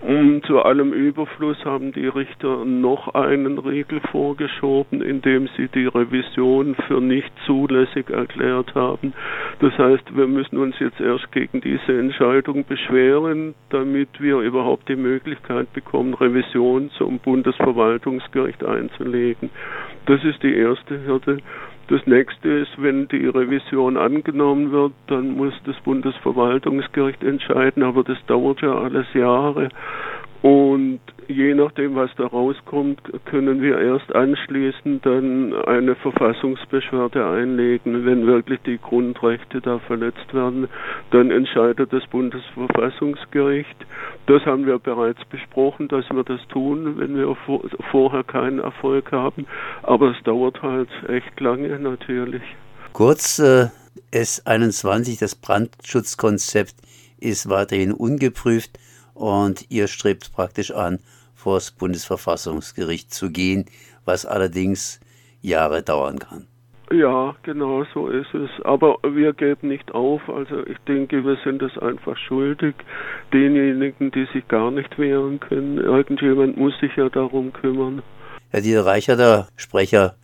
Und 0.00 0.46
zu 0.46 0.62
allem 0.62 0.92
Überfluss 0.92 1.64
haben 1.64 1.92
die 1.92 2.06
Richter 2.06 2.64
noch 2.64 3.14
einen 3.14 3.58
Riegel 3.58 4.00
vorgeschoben, 4.12 5.02
indem 5.02 5.48
sie 5.56 5.68
die 5.68 5.86
Revision 5.86 6.76
für 6.86 7.00
nicht 7.00 7.32
zulässig 7.46 8.08
erklärt 8.08 8.74
haben. 8.76 9.12
Das 9.60 9.76
heißt, 9.76 10.16
wir 10.16 10.28
müssen 10.28 10.58
uns 10.58 10.78
jetzt 10.78 11.00
erst 11.00 11.32
gegen 11.32 11.60
diese 11.60 11.98
Entscheidung 11.98 12.64
beschweren, 12.64 13.54
damit 13.70 14.20
wir 14.20 14.38
überhaupt 14.38 14.88
die 14.88 14.96
Möglichkeit 14.96 15.72
bekommen, 15.72 16.14
Revision 16.14 16.90
zum 16.96 17.18
Bundesverwaltungsgericht 17.18 18.64
einzulegen. 18.64 19.50
Das 20.06 20.22
ist 20.22 20.42
die 20.44 20.54
erste 20.54 21.04
Hürde. 21.04 21.38
Das 21.88 22.06
nächste 22.06 22.48
ist, 22.50 22.72
wenn 22.76 23.08
die 23.08 23.26
Revision 23.26 23.96
angenommen 23.96 24.72
wird, 24.72 24.92
dann 25.06 25.30
muss 25.36 25.54
das 25.64 25.76
Bundesverwaltungsgericht 25.80 27.24
entscheiden, 27.24 27.82
aber 27.82 28.04
das 28.04 28.18
dauert 28.26 28.60
ja 28.60 28.74
alles 28.74 29.06
Jahre. 29.14 29.70
Und 30.40 31.00
je 31.26 31.52
nachdem, 31.54 31.96
was 31.96 32.10
da 32.16 32.26
rauskommt, 32.26 33.00
können 33.24 33.60
wir 33.60 33.78
erst 33.78 34.14
anschließend 34.14 35.04
dann 35.04 35.52
eine 35.52 35.96
Verfassungsbeschwerde 35.96 37.26
einlegen. 37.26 38.06
Wenn 38.06 38.26
wirklich 38.26 38.60
die 38.64 38.78
Grundrechte 38.78 39.60
da 39.60 39.80
verletzt 39.80 40.32
werden, 40.32 40.68
dann 41.10 41.32
entscheidet 41.32 41.92
das 41.92 42.06
Bundesverfassungsgericht. 42.06 43.76
Das 44.26 44.44
haben 44.46 44.64
wir 44.64 44.78
bereits 44.78 45.24
besprochen, 45.24 45.88
dass 45.88 46.08
wir 46.10 46.22
das 46.22 46.40
tun, 46.48 46.98
wenn 46.98 47.16
wir 47.16 47.36
vorher 47.90 48.22
keinen 48.22 48.60
Erfolg 48.60 49.10
haben. 49.10 49.46
Aber 49.82 50.12
es 50.12 50.22
dauert 50.22 50.62
halt 50.62 50.88
echt 51.08 51.40
lange 51.40 51.78
natürlich. 51.80 52.42
Kurz, 52.92 53.40
äh, 53.40 53.66
S21, 54.12 55.18
das 55.18 55.34
Brandschutzkonzept 55.34 56.74
ist 57.20 57.50
weiterhin 57.50 57.92
ungeprüft 57.92 58.78
und 59.18 59.66
ihr 59.68 59.88
strebt 59.88 60.32
praktisch 60.32 60.70
an, 60.70 61.00
vor 61.34 61.56
das 61.56 61.70
Bundesverfassungsgericht 61.70 63.12
zu 63.12 63.30
gehen, 63.30 63.66
was 64.04 64.24
allerdings 64.26 65.00
Jahre 65.40 65.82
dauern 65.82 66.18
kann. 66.18 66.46
Ja, 66.90 67.36
genau 67.42 67.84
so 67.92 68.08
ist 68.08 68.32
es. 68.32 68.48
Aber 68.64 68.96
wir 69.02 69.34
geben 69.34 69.68
nicht 69.68 69.92
auf. 69.92 70.22
Also 70.28 70.66
ich 70.66 70.78
denke, 70.86 71.22
wir 71.22 71.36
sind 71.44 71.60
es 71.62 71.76
einfach 71.78 72.16
schuldig. 72.16 72.74
Denjenigen, 73.32 74.10
die 74.10 74.26
sich 74.32 74.48
gar 74.48 74.70
nicht 74.70 74.98
wehren 74.98 75.38
können. 75.38 75.76
Irgendjemand 75.76 76.56
muss 76.56 76.72
sich 76.80 76.96
ja 76.96 77.10
darum 77.10 77.52
kümmern. 77.52 78.02
Herr 78.48 78.62
Dieter 78.62 78.86
Reicher, 78.86 79.16
der 79.16 79.48
Sprecher 79.56 80.14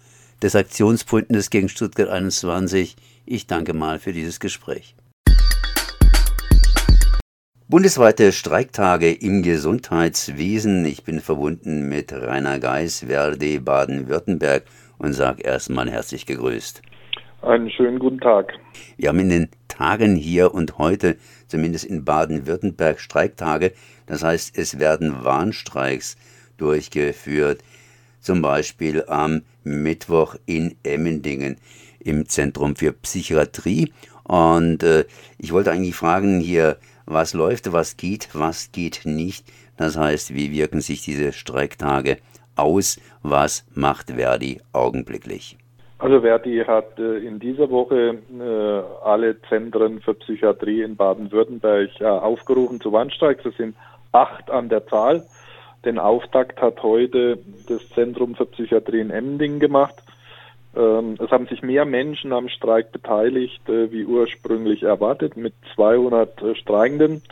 des 0.42 0.56
Aktionsbündnisses 0.56 1.50
gegen 1.50 1.68
Stuttgart 1.68 2.08
21, 2.08 2.96
ich 3.26 3.46
danke 3.46 3.74
mal 3.74 3.98
für 3.98 4.12
dieses 4.12 4.40
Gespräch. 4.40 4.94
Bundesweite 7.66 8.30
Streiktage 8.32 9.10
im 9.10 9.42
Gesundheitswesen. 9.42 10.84
Ich 10.84 11.02
bin 11.02 11.20
verbunden 11.20 11.88
mit 11.88 12.12
Rainer 12.12 12.58
Geis, 12.58 13.06
Verdi 13.08 13.58
Baden-Württemberg 13.58 14.64
und 14.98 15.14
sage 15.14 15.42
erstmal 15.42 15.90
herzlich 15.90 16.26
gegrüßt. 16.26 16.82
Einen 17.40 17.70
schönen 17.70 17.98
guten 17.98 18.20
Tag. 18.20 18.52
Wir 18.98 19.08
haben 19.08 19.18
in 19.18 19.30
den 19.30 19.48
Tagen 19.68 20.14
hier 20.14 20.52
und 20.52 20.76
heute, 20.76 21.16
zumindest 21.46 21.86
in 21.86 22.04
Baden-Württemberg, 22.04 23.00
Streiktage. 23.00 23.72
Das 24.04 24.22
heißt, 24.22 24.58
es 24.58 24.78
werden 24.78 25.24
Warnstreiks 25.24 26.18
durchgeführt. 26.58 27.64
Zum 28.20 28.42
Beispiel 28.42 29.04
am 29.06 29.40
Mittwoch 29.62 30.36
in 30.44 30.76
Emmendingen 30.82 31.56
im 31.98 32.28
Zentrum 32.28 32.76
für 32.76 32.92
Psychiatrie. 32.92 33.90
Und 34.24 34.82
äh, 34.82 35.06
ich 35.38 35.52
wollte 35.52 35.72
eigentlich 35.72 35.94
fragen 35.94 36.40
hier, 36.40 36.76
was 37.06 37.34
läuft, 37.34 37.72
was 37.72 37.96
geht, 37.96 38.28
was 38.32 38.72
geht 38.72 39.02
nicht. 39.04 39.46
Das 39.76 39.96
heißt, 39.96 40.34
wie 40.34 40.52
wirken 40.52 40.80
sich 40.80 41.02
diese 41.02 41.32
Streiktage 41.32 42.18
aus? 42.56 43.00
Was 43.22 43.66
macht 43.74 44.10
Verdi 44.10 44.60
augenblicklich? 44.72 45.58
Also 45.98 46.20
Verdi 46.20 46.62
hat 46.66 46.98
äh, 46.98 47.18
in 47.18 47.38
dieser 47.38 47.70
Woche 47.70 48.18
äh, 48.38 49.04
alle 49.06 49.40
Zentren 49.48 50.00
für 50.00 50.14
Psychiatrie 50.14 50.82
in 50.82 50.96
Baden-Württemberg 50.96 52.00
äh, 52.00 52.04
aufgerufen 52.04 52.80
zu 52.80 52.92
Warnstreiks. 52.92 53.44
Es 53.46 53.56
sind 53.56 53.74
acht 54.12 54.50
an 54.50 54.68
der 54.68 54.86
Zahl. 54.86 55.24
Den 55.84 55.98
Auftakt 55.98 56.60
hat 56.60 56.82
heute 56.82 57.38
das 57.68 57.88
Zentrum 57.90 58.34
für 58.34 58.46
Psychiatrie 58.46 59.00
in 59.00 59.10
Emding 59.10 59.60
gemacht. 59.60 59.94
Ähm, 60.76 61.16
es 61.18 61.30
haben 61.30 61.46
sich 61.46 61.62
mehr 61.62 61.84
Menschen 61.84 62.32
am 62.32 62.48
Streik 62.48 62.92
beteiligt, 62.92 63.68
äh, 63.68 63.92
wie 63.92 64.04
ursprünglich 64.04 64.82
erwartet, 64.82 65.36
mit 65.36 65.54
200 65.74 66.42
äh, 66.42 66.54
Streikenden. 66.56 67.22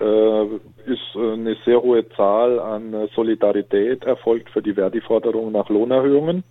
Äh, 0.00 0.44
ist 0.86 1.16
eine 1.16 1.56
sehr 1.64 1.80
hohe 1.82 2.08
Zahl 2.10 2.58
an 2.58 3.08
Solidarität 3.14 4.04
erfolgt 4.04 4.50
für 4.50 4.62
die 4.62 4.74
Verdi-Forderung 4.74 5.52
nach 5.52 5.68
Lohnerhöhungen. 5.68 6.42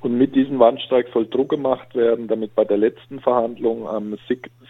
Und 0.00 0.16
mit 0.16 0.36
diesem 0.36 0.60
Warnstreik 0.60 1.08
soll 1.12 1.26
Druck 1.26 1.48
gemacht 1.48 1.96
werden, 1.96 2.28
damit 2.28 2.54
bei 2.54 2.64
der 2.64 2.76
letzten 2.76 3.18
Verhandlung 3.18 3.88
am 3.88 4.16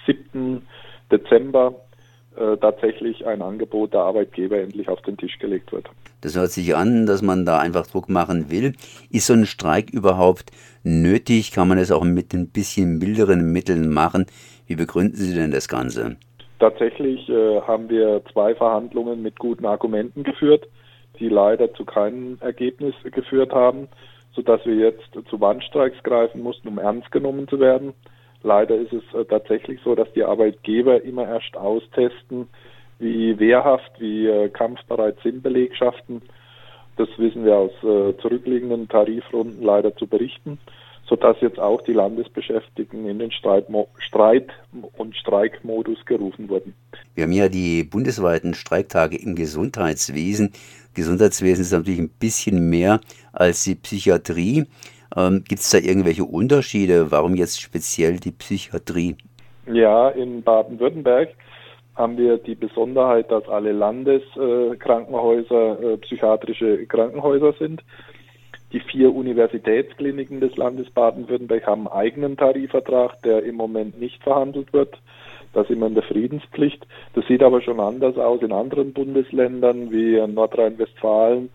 7. 0.06 0.66
Dezember 1.12 1.74
tatsächlich 2.60 3.26
ein 3.26 3.42
Angebot 3.42 3.92
der 3.92 4.00
Arbeitgeber 4.00 4.58
endlich 4.58 4.88
auf 4.88 5.00
den 5.02 5.16
Tisch 5.16 5.38
gelegt 5.38 5.72
wird. 5.72 5.88
Das 6.20 6.36
hört 6.36 6.50
sich 6.50 6.74
an, 6.74 7.06
dass 7.06 7.22
man 7.22 7.44
da 7.44 7.58
einfach 7.58 7.86
Druck 7.86 8.08
machen 8.08 8.50
will. 8.50 8.74
Ist 9.10 9.26
so 9.26 9.34
ein 9.34 9.46
Streik 9.46 9.90
überhaupt 9.90 10.50
nötig? 10.82 11.52
Kann 11.52 11.68
man 11.68 11.78
es 11.78 11.90
auch 11.90 12.04
mit 12.04 12.32
ein 12.34 12.48
bisschen 12.48 12.98
milderen 12.98 13.52
Mitteln 13.52 13.92
machen? 13.92 14.26
Wie 14.66 14.76
begründen 14.76 15.16
Sie 15.16 15.34
denn 15.34 15.50
das 15.50 15.68
Ganze? 15.68 16.16
Tatsächlich 16.58 17.28
äh, 17.28 17.60
haben 17.60 17.88
wir 17.88 18.22
zwei 18.32 18.54
Verhandlungen 18.54 19.22
mit 19.22 19.38
guten 19.38 19.64
Argumenten 19.64 20.24
geführt, 20.24 20.68
die 21.20 21.28
leider 21.28 21.72
zu 21.74 21.84
keinem 21.84 22.38
Ergebnis 22.40 22.94
geführt 23.04 23.52
haben, 23.52 23.88
sodass 24.32 24.64
wir 24.66 24.74
jetzt 24.74 25.08
zu 25.30 25.40
Warnstreiks 25.40 26.02
greifen 26.02 26.42
mussten, 26.42 26.68
um 26.68 26.78
ernst 26.78 27.12
genommen 27.12 27.46
zu 27.48 27.60
werden. 27.60 27.94
Leider 28.42 28.76
ist 28.76 28.92
es 28.92 29.02
äh, 29.14 29.24
tatsächlich 29.24 29.80
so, 29.82 29.94
dass 29.94 30.12
die 30.12 30.24
Arbeitgeber 30.24 31.02
immer 31.02 31.26
erst 31.26 31.56
austesten, 31.56 32.48
wie 32.98 33.38
wehrhaft, 33.38 33.90
wie 33.98 34.26
äh, 34.26 34.48
kampfbereit 34.48 35.18
sind 35.22 35.42
Belegschaften. 35.42 36.22
Das 36.96 37.08
wissen 37.16 37.44
wir 37.44 37.56
aus 37.56 37.72
äh, 37.82 38.16
zurückliegenden 38.20 38.88
Tarifrunden 38.88 39.62
leider 39.62 39.94
zu 39.96 40.06
berichten, 40.06 40.58
sodass 41.08 41.36
jetzt 41.40 41.58
auch 41.58 41.80
die 41.82 41.92
Landesbeschäftigten 41.92 43.08
in 43.08 43.18
den 43.18 43.30
Streitmo 43.30 43.88
Streit- 43.98 44.50
und 44.96 45.16
Streikmodus 45.16 46.04
gerufen 46.06 46.48
wurden. 46.48 46.74
Wir 47.14 47.24
haben 47.24 47.32
ja 47.32 47.48
die 47.48 47.84
bundesweiten 47.84 48.54
Streiktage 48.54 49.16
im 49.16 49.36
Gesundheitswesen. 49.36 50.52
Gesundheitswesen 50.94 51.62
ist 51.62 51.72
natürlich 51.72 52.00
ein 52.00 52.10
bisschen 52.10 52.68
mehr 52.68 53.00
als 53.32 53.62
die 53.62 53.76
Psychiatrie. 53.76 54.66
Ähm, 55.18 55.42
Gibt 55.48 55.60
es 55.60 55.70
da 55.70 55.78
irgendwelche 55.78 56.24
Unterschiede? 56.24 57.10
Warum 57.10 57.34
jetzt 57.34 57.60
speziell 57.60 58.20
die 58.20 58.30
Psychiatrie? 58.30 59.16
Ja, 59.66 60.10
in 60.10 60.42
Baden-Württemberg 60.42 61.30
haben 61.96 62.16
wir 62.16 62.38
die 62.38 62.54
Besonderheit, 62.54 63.32
dass 63.32 63.48
alle 63.48 63.72
Landeskrankenhäuser 63.72 65.80
äh, 65.80 65.96
psychiatrische 65.96 66.86
Krankenhäuser 66.86 67.54
sind. 67.58 67.82
Die 68.72 68.78
vier 68.80 69.12
Universitätskliniken 69.12 70.40
des 70.40 70.56
Landes 70.56 70.88
Baden-Württemberg 70.90 71.66
haben 71.66 71.88
einen 71.88 72.00
eigenen 72.00 72.36
Tarifvertrag, 72.36 73.20
der 73.22 73.42
im 73.42 73.56
Moment 73.56 73.98
nicht 73.98 74.22
verhandelt 74.22 74.72
wird. 74.72 75.00
Da 75.52 75.64
sind 75.64 75.80
wir 75.80 75.88
in 75.88 75.94
der 75.94 76.04
Friedenspflicht. 76.04 76.86
Das 77.14 77.26
sieht 77.26 77.42
aber 77.42 77.60
schon 77.62 77.80
anders 77.80 78.16
aus 78.18 78.40
in 78.42 78.52
anderen 78.52 78.92
Bundesländern 78.92 79.90
wie 79.90 80.24
Nordrhein-Westfalen 80.26 81.48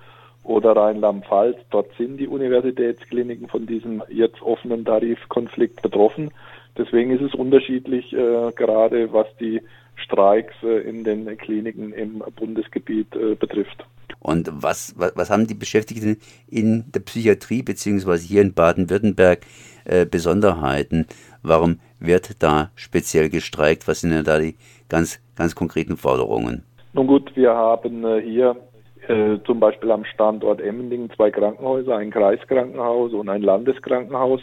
oder 0.43 0.75
Rheinland-Pfalz. 0.75 1.57
Dort 1.69 1.89
sind 1.97 2.17
die 2.17 2.27
Universitätskliniken 2.27 3.47
von 3.47 3.65
diesem 3.65 4.03
jetzt 4.09 4.41
offenen 4.41 4.85
Tarifkonflikt 4.85 5.81
betroffen. 5.81 6.31
Deswegen 6.77 7.11
ist 7.11 7.21
es 7.21 7.35
unterschiedlich, 7.35 8.13
äh, 8.13 8.51
gerade 8.55 9.13
was 9.13 9.27
die 9.39 9.61
Streiks 9.95 10.53
äh, 10.63 10.79
in 10.89 11.03
den 11.03 11.37
Kliniken 11.37 11.93
im 11.93 12.23
Bundesgebiet 12.35 13.15
äh, 13.15 13.35
betrifft. 13.35 13.85
Und 14.19 14.49
was, 14.51 14.93
was, 14.97 15.15
was, 15.15 15.29
haben 15.29 15.47
die 15.47 15.53
Beschäftigten 15.53 16.17
in 16.49 16.85
der 16.93 17.01
Psychiatrie 17.01 17.61
beziehungsweise 17.61 18.25
hier 18.25 18.41
in 18.41 18.53
Baden-Württemberg 18.53 19.41
äh, 19.85 20.05
Besonderheiten? 20.05 21.07
Warum 21.41 21.79
wird 21.99 22.41
da 22.41 22.71
speziell 22.75 23.29
gestreikt? 23.29 23.87
Was 23.87 24.01
sind 24.01 24.11
denn 24.11 24.23
da 24.23 24.39
die 24.39 24.55
ganz, 24.89 25.19
ganz 25.35 25.55
konkreten 25.55 25.97
Forderungen? 25.97 26.63
Nun 26.93 27.07
gut, 27.07 27.35
wir 27.35 27.53
haben 27.53 28.05
äh, 28.05 28.21
hier 28.21 28.55
äh, 29.07 29.39
zum 29.45 29.59
Beispiel 29.59 29.91
am 29.91 30.05
Standort 30.05 30.61
Emmendingen 30.61 31.09
zwei 31.11 31.31
Krankenhäuser, 31.31 31.97
ein 31.97 32.11
Kreiskrankenhaus 32.11 33.13
und 33.13 33.29
ein 33.29 33.41
Landeskrankenhaus. 33.41 34.41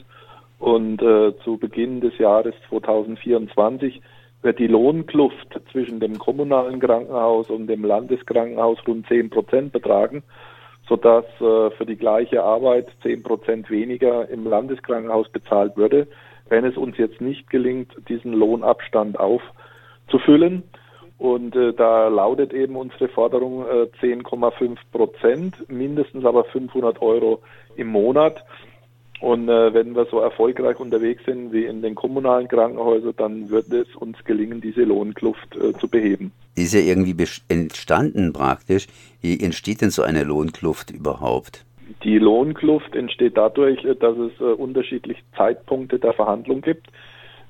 Und 0.58 1.00
äh, 1.00 1.32
zu 1.42 1.56
Beginn 1.56 2.00
des 2.00 2.18
Jahres 2.18 2.54
2024 2.68 4.02
wird 4.42 4.58
die 4.58 4.66
Lohnkluft 4.66 5.60
zwischen 5.72 6.00
dem 6.00 6.18
kommunalen 6.18 6.80
Krankenhaus 6.80 7.48
und 7.50 7.66
dem 7.66 7.84
Landeskrankenhaus 7.84 8.78
rund 8.86 9.06
10 9.06 9.30
Prozent 9.30 9.72
betragen, 9.72 10.22
sodass 10.88 11.24
äh, 11.40 11.70
für 11.70 11.86
die 11.86 11.96
gleiche 11.96 12.42
Arbeit 12.42 12.88
10 13.02 13.22
Prozent 13.22 13.70
weniger 13.70 14.28
im 14.28 14.46
Landeskrankenhaus 14.46 15.28
bezahlt 15.30 15.76
würde, 15.76 16.06
wenn 16.48 16.64
es 16.64 16.76
uns 16.76 16.96
jetzt 16.98 17.20
nicht 17.20 17.48
gelingt, 17.48 17.92
diesen 18.08 18.32
Lohnabstand 18.32 19.18
aufzufüllen. 19.18 20.64
Und 21.20 21.54
äh, 21.54 21.74
da 21.74 22.08
lautet 22.08 22.54
eben 22.54 22.76
unsere 22.76 23.08
Forderung 23.08 23.66
äh, 23.66 23.88
10,5 24.00 24.78
Prozent, 24.90 25.54
mindestens 25.68 26.24
aber 26.24 26.44
500 26.44 27.02
Euro 27.02 27.42
im 27.76 27.88
Monat. 27.88 28.42
Und 29.20 29.50
äh, 29.50 29.74
wenn 29.74 29.94
wir 29.94 30.06
so 30.06 30.20
erfolgreich 30.20 30.80
unterwegs 30.80 31.22
sind 31.26 31.52
wie 31.52 31.66
in 31.66 31.82
den 31.82 31.94
kommunalen 31.94 32.48
Krankenhäusern, 32.48 33.12
dann 33.18 33.50
wird 33.50 33.70
es 33.70 33.94
uns 33.96 34.16
gelingen, 34.24 34.62
diese 34.62 34.84
Lohnkluft 34.84 35.56
äh, 35.56 35.74
zu 35.74 35.88
beheben. 35.88 36.32
Die 36.56 36.62
ist 36.62 36.72
ja 36.72 36.80
irgendwie 36.80 37.14
entstanden 37.48 38.32
praktisch. 38.32 38.86
Wie 39.20 39.38
entsteht 39.38 39.82
denn 39.82 39.90
so 39.90 40.02
eine 40.02 40.24
Lohnkluft 40.24 40.90
überhaupt? 40.90 41.66
Die 42.02 42.16
Lohnkluft 42.16 42.96
entsteht 42.96 43.36
dadurch, 43.36 43.84
äh, 43.84 43.94
dass 43.94 44.16
es 44.16 44.40
äh, 44.40 44.44
unterschiedliche 44.44 45.20
Zeitpunkte 45.36 45.98
der 45.98 46.14
Verhandlung 46.14 46.62
gibt. 46.62 46.86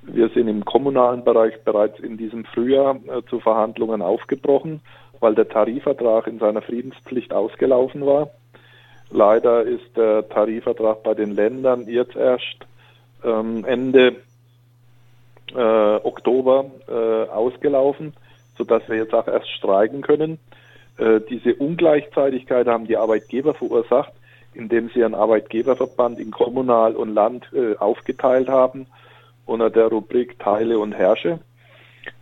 Wir 0.03 0.31
sind 0.31 0.49
im 0.49 0.65
kommunalen 0.65 1.25
Bereich 1.25 1.63
bereits 1.63 2.01
in 2.01 2.17
diesem 2.17 2.45
Frühjahr 2.45 2.97
äh, 3.07 3.23
zu 3.29 3.41
Verhandlungen 3.41 4.01
aufgebrochen, 4.01 4.81
weil 5.21 5.35
der 5.35 5.49
Tarifvertrag 5.49 6.27
in 6.27 6.39
seiner 6.39 6.63
Friedenspflicht 6.63 7.33
ausgelaufen 7.33 8.07
war. 8.07 8.31
Leider 9.11 9.63
ist 9.63 9.97
der 9.97 10.29
Tarifvertrag 10.29 11.03
bei 11.03 11.15
den 11.15 11.35
Ländern 11.35 11.87
jetzt 11.87 12.17
erst 12.17 12.67
ähm, 13.25 13.65
Ende 13.65 14.17
äh, 15.55 15.59
Oktober 15.59 16.71
äh, 16.89 17.29
ausgelaufen, 17.29 18.15
sodass 18.57 18.89
wir 18.89 18.97
jetzt 18.97 19.15
auch 19.15 19.27
erst 19.27 19.51
streiken 19.51 20.03
können. 20.03 20.39
Diese 21.31 21.55
Ungleichzeitigkeit 21.55 22.67
haben 22.67 22.87
die 22.87 22.99
Arbeitgeber 22.99 23.55
verursacht, 23.55 24.13
indem 24.53 24.91
sie 24.91 25.03
einen 25.03 25.15
Arbeitgeberverband 25.15 26.21
in 26.21 26.31
Kommunal 26.31 26.95
und 26.95 27.15
Land 27.15 27.49
aufgeteilt 27.79 28.51
haben 28.51 28.87
unter 29.51 29.69
der 29.69 29.89
Rubrik 29.89 30.39
Teile 30.39 30.79
und 30.79 30.93
Herrsche. 30.93 31.41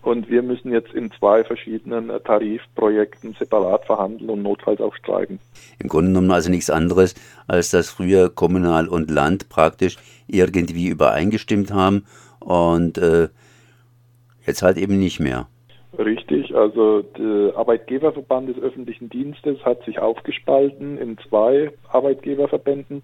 Und 0.02 0.28
wir 0.28 0.42
müssen 0.42 0.72
jetzt 0.72 0.92
in 0.92 1.10
zwei 1.12 1.44
verschiedenen 1.44 2.10
äh, 2.10 2.18
Tarifprojekten 2.20 3.34
separat 3.38 3.84
verhandeln 3.84 4.30
und 4.30 4.42
notfalls 4.42 4.80
auch 4.80 4.94
streiken. 4.96 5.38
Im 5.78 5.88
Grunde 5.88 6.10
genommen 6.10 6.30
also 6.30 6.50
nichts 6.50 6.70
anderes, 6.70 7.14
als 7.46 7.70
dass 7.70 7.90
früher 7.90 8.28
Kommunal 8.30 8.88
und 8.88 9.10
Land 9.10 9.48
praktisch 9.48 9.96
irgendwie 10.26 10.88
übereingestimmt 10.88 11.72
haben 11.72 12.06
und 12.40 12.98
äh, 12.98 13.28
jetzt 14.46 14.62
halt 14.62 14.78
eben 14.78 14.98
nicht 14.98 15.20
mehr. 15.20 15.46
Richtig, 15.98 16.54
also 16.54 17.02
der 17.02 17.56
Arbeitgeberverband 17.56 18.48
des 18.48 18.62
öffentlichen 18.62 19.08
Dienstes 19.10 19.64
hat 19.64 19.84
sich 19.84 19.98
aufgespalten 19.98 20.98
in 20.98 21.18
zwei 21.28 21.72
Arbeitgeberverbänden. 21.88 23.02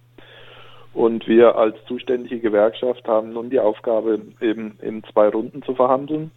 Und 0.95 1.27
wir 1.27 1.57
als 1.57 1.75
zuständige 1.87 2.39
Gewerkschaft 2.39 3.07
haben 3.07 3.33
nun 3.33 3.51
die 3.51 3.59
Aufgabe, 3.59 4.21
eben 4.41 4.79
in 4.81 5.03
zwei 5.13 5.29
Runden 5.29 5.63
zu 5.63 5.75
verhandeln. 5.75 6.31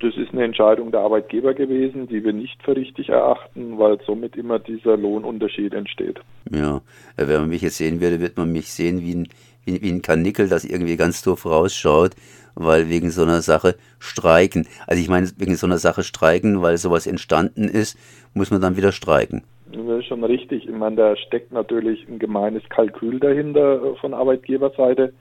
Das 0.00 0.14
ist 0.16 0.32
eine 0.32 0.44
Entscheidung 0.44 0.90
der 0.90 1.00
Arbeitgeber 1.00 1.54
gewesen, 1.54 2.06
die 2.06 2.22
wir 2.22 2.34
nicht 2.34 2.62
für 2.62 2.76
richtig 2.76 3.08
erachten, 3.08 3.78
weil 3.78 3.98
somit 4.04 4.36
immer 4.36 4.58
dieser 4.58 4.96
Lohnunterschied 4.96 5.72
entsteht. 5.72 6.20
Ja, 6.50 6.82
äh, 7.16 7.28
wenn 7.28 7.40
man 7.40 7.48
mich 7.48 7.62
jetzt 7.62 7.78
sehen 7.78 8.00
würde, 8.00 8.20
wird 8.20 8.36
man 8.36 8.52
mich 8.52 8.70
sehen 8.70 9.00
wie 9.00 9.14
ein, 9.14 9.28
wie, 9.64 9.80
wie 9.80 9.90
ein 9.90 10.02
Kanickel, 10.02 10.48
das 10.48 10.64
irgendwie 10.64 10.96
ganz 10.96 11.22
doof 11.22 11.46
rausschaut, 11.46 12.10
weil 12.54 12.90
wegen 12.90 13.10
so 13.10 13.22
einer 13.22 13.40
Sache 13.40 13.76
streiken. 13.98 14.66
Also 14.86 15.00
ich 15.00 15.08
meine, 15.08 15.30
wegen 15.38 15.56
so 15.56 15.66
einer 15.66 15.78
Sache 15.78 16.02
streiken, 16.02 16.60
weil 16.60 16.76
sowas 16.76 17.06
entstanden 17.06 17.68
ist, 17.68 17.96
muss 18.34 18.50
man 18.50 18.60
dann 18.60 18.76
wieder 18.76 18.92
streiken. 18.92 19.44
Das 19.72 19.98
ist 19.98 20.06
schon 20.06 20.24
richtig. 20.24 20.68
Ich 20.68 20.74
meine, 20.74 20.96
da 20.96 21.16
steckt 21.16 21.52
natürlich 21.52 22.06
ein 22.08 22.18
gemeines 22.18 22.62
Kalkül 22.68 23.18
dahinter 23.18 23.82
äh, 23.82 23.96
von 23.96 24.14
Arbeitgeberseite 24.14 25.12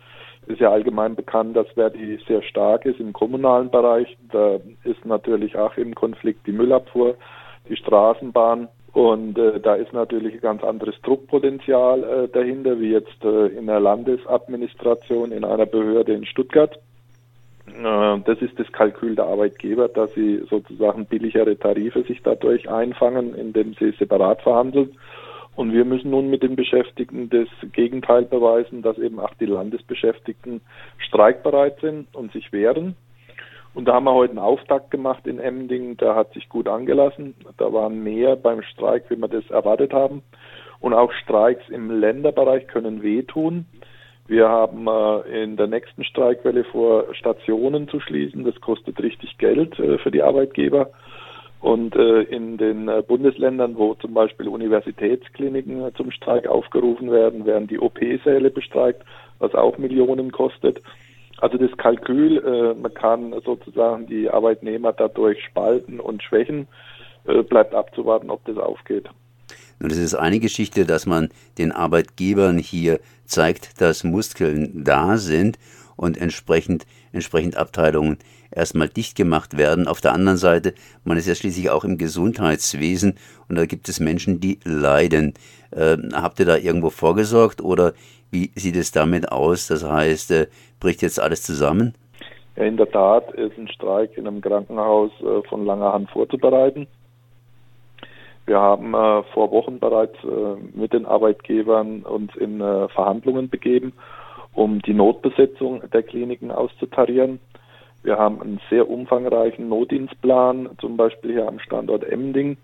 ist 0.47 0.61
ja 0.61 0.71
allgemein 0.71 1.15
bekannt, 1.15 1.55
dass 1.55 1.67
Verdi 1.69 2.19
sehr 2.27 2.43
stark 2.43 2.85
ist 2.85 2.99
im 2.99 3.13
kommunalen 3.13 3.69
Bereich. 3.69 4.15
Da 4.31 4.59
ist 4.83 5.05
natürlich 5.05 5.57
auch 5.57 5.75
im 5.77 5.95
Konflikt 5.95 6.45
die 6.45 6.51
Müllabfuhr, 6.51 7.15
die 7.67 7.75
Straßenbahn. 7.75 8.67
Und 8.93 9.37
äh, 9.37 9.59
da 9.59 9.75
ist 9.75 9.91
natürlich 9.91 10.35
ein 10.35 10.41
ganz 10.41 10.63
anderes 10.63 10.95
Druckpotenzial 11.01 12.03
äh, 12.03 12.27
dahinter, 12.29 12.79
wie 12.79 12.91
jetzt 12.91 13.23
äh, 13.23 13.47
in 13.47 13.65
der 13.65 13.81
Landesadministration 13.81 15.31
in 15.31 15.43
einer 15.43 15.65
Behörde 15.65 16.13
in 16.13 16.25
Stuttgart. 16.25 16.79
Äh, 17.67 18.19
das 18.25 18.41
ist 18.41 18.59
das 18.59 18.71
Kalkül 18.71 19.15
der 19.15 19.25
Arbeitgeber, 19.25 19.87
dass 19.87 20.13
sie 20.13 20.43
sozusagen 20.49 21.05
billigere 21.05 21.57
Tarife 21.57 22.03
sich 22.03 22.21
dadurch 22.23 22.69
einfangen, 22.69 23.35
indem 23.35 23.73
sie 23.73 23.91
separat 23.91 24.41
verhandeln. 24.41 24.97
Und 25.55 25.71
wir 25.71 25.85
müssen 25.85 26.11
nun 26.11 26.29
mit 26.29 26.43
den 26.43 26.55
Beschäftigten 26.55 27.29
das 27.29 27.47
Gegenteil 27.71 28.23
beweisen, 28.23 28.81
dass 28.81 28.97
eben 28.97 29.19
auch 29.19 29.33
die 29.35 29.45
Landesbeschäftigten 29.45 30.61
streikbereit 30.97 31.79
sind 31.79 32.13
und 32.13 32.33
sich 32.33 32.51
wehren. 32.51 32.95
Und 33.73 33.85
da 33.85 33.93
haben 33.93 34.05
wir 34.05 34.13
heute 34.13 34.31
einen 34.31 34.39
Auftakt 34.39 34.91
gemacht 34.91 35.27
in 35.27 35.39
Emding, 35.39 35.97
der 35.97 36.15
hat 36.15 36.33
sich 36.33 36.47
gut 36.49 36.67
angelassen. 36.67 37.35
Da 37.57 37.71
waren 37.73 38.03
mehr 38.03 38.35
beim 38.35 38.61
Streik, 38.63 39.09
wie 39.09 39.17
wir 39.17 39.27
das 39.27 39.49
erwartet 39.49 39.93
haben. 39.93 40.23
Und 40.79 40.93
auch 40.93 41.11
Streiks 41.11 41.67
im 41.69 41.99
Länderbereich 41.99 42.67
können 42.67 43.01
wehtun. 43.01 43.65
Wir 44.27 44.49
haben 44.49 44.87
äh, 44.87 45.43
in 45.43 45.55
der 45.55 45.67
nächsten 45.67 46.03
Streikwelle 46.03 46.63
vor, 46.63 47.13
Stationen 47.13 47.87
zu 47.87 47.99
schließen. 47.99 48.43
Das 48.43 48.59
kostet 48.59 48.99
richtig 49.01 49.37
Geld 49.37 49.77
äh, 49.77 49.99
für 49.99 50.09
die 50.09 50.23
Arbeitgeber. 50.23 50.89
Und 51.61 51.95
äh, 51.95 52.21
in 52.23 52.57
den 52.57 52.89
Bundesländern, 53.07 53.77
wo 53.77 53.95
zum 53.95 54.13
Beispiel 54.13 54.47
Universitätskliniken 54.47 55.93
zum 55.95 56.11
Streik 56.11 56.47
aufgerufen 56.47 57.11
werden, 57.11 57.45
werden 57.45 57.67
die 57.67 57.79
OP-Säle 57.79 58.49
bestreikt, 58.49 59.03
was 59.39 59.53
auch 59.55 59.77
Millionen 59.77 60.31
kostet. 60.31 60.81
Also 61.37 61.57
das 61.57 61.75
Kalkül, 61.75 62.75
man 62.81 62.93
kann 62.93 63.33
sozusagen 63.43 64.05
die 64.05 64.29
Arbeitnehmer 64.29 64.93
dadurch 64.93 65.43
spalten 65.43 65.99
und 65.99 66.23
schwächen, 66.23 66.67
bleibt 67.49 67.73
abzuwarten, 67.73 68.29
ob 68.29 68.45
das 68.45 68.57
aufgeht. 68.57 69.09
Nun, 69.79 69.89
das 69.89 69.97
ist 69.97 70.15
eine 70.15 70.39
Geschichte, 70.39 70.85
dass 70.85 71.05
man 71.05 71.29
den 71.57 71.71
Arbeitgebern 71.71 72.57
hier 72.57 72.99
zeigt, 73.25 73.81
dass 73.81 74.03
Muskeln 74.03 74.83
da 74.83 75.17
sind 75.17 75.57
und 75.95 76.17
entsprechend, 76.17 76.85
entsprechend 77.11 77.57
Abteilungen 77.57 78.17
erstmal 78.51 78.89
dicht 78.89 79.15
gemacht 79.15 79.57
werden. 79.57 79.87
Auf 79.87 80.01
der 80.01 80.13
anderen 80.13 80.37
Seite, 80.37 80.73
man 81.03 81.17
ist 81.17 81.27
ja 81.27 81.35
schließlich 81.35 81.69
auch 81.69 81.83
im 81.83 81.97
Gesundheitswesen 81.97 83.15
und 83.49 83.57
da 83.57 83.65
gibt 83.65 83.89
es 83.89 83.99
Menschen, 83.99 84.39
die 84.39 84.59
leiden. 84.63 85.33
Äh, 85.71 85.97
habt 86.13 86.39
ihr 86.39 86.45
da 86.45 86.57
irgendwo 86.57 86.89
vorgesorgt 86.89 87.61
oder 87.61 87.93
wie 88.31 88.51
sieht 88.55 88.75
es 88.75 88.91
damit 88.91 89.31
aus? 89.31 89.67
Das 89.67 89.83
heißt, 89.83 90.31
äh, 90.31 90.47
bricht 90.79 91.01
jetzt 91.01 91.19
alles 91.19 91.43
zusammen? 91.43 91.93
Ja, 92.55 92.63
in 92.63 92.77
der 92.77 92.89
Tat 92.89 93.33
ist 93.33 93.57
ein 93.57 93.67
Streik 93.67 94.17
in 94.17 94.27
einem 94.27 94.41
Krankenhaus 94.41 95.11
äh, 95.21 95.47
von 95.49 95.65
langer 95.65 95.91
Hand 95.91 96.09
vorzubereiten. 96.11 96.87
Wir 98.45 98.59
haben 98.59 98.93
äh, 98.93 99.23
vor 99.33 99.51
Wochen 99.51 99.79
bereits 99.79 100.15
äh, 100.23 100.77
mit 100.77 100.93
den 100.93 101.05
Arbeitgebern 101.05 102.03
uns 102.03 102.35
in 102.35 102.61
äh, 102.61 102.87
Verhandlungen 102.89 103.49
begeben, 103.49 103.93
um 104.53 104.81
die 104.81 104.93
Notbesetzung 104.93 105.81
der 105.91 106.03
Kliniken 106.03 106.51
auszutarieren. 106.51 107.39
Wir 108.03 108.17
haben 108.17 108.39
einen 108.39 108.61
sehr 108.69 108.87
umfangreichen 108.87 109.67
Notdienstplan, 109.67 110.69
zum 110.79 110.95
Beispiel 110.95 111.31
hier 111.31 111.47
am 111.47 111.59
Standort 111.59 112.03
Emding, 112.03 112.57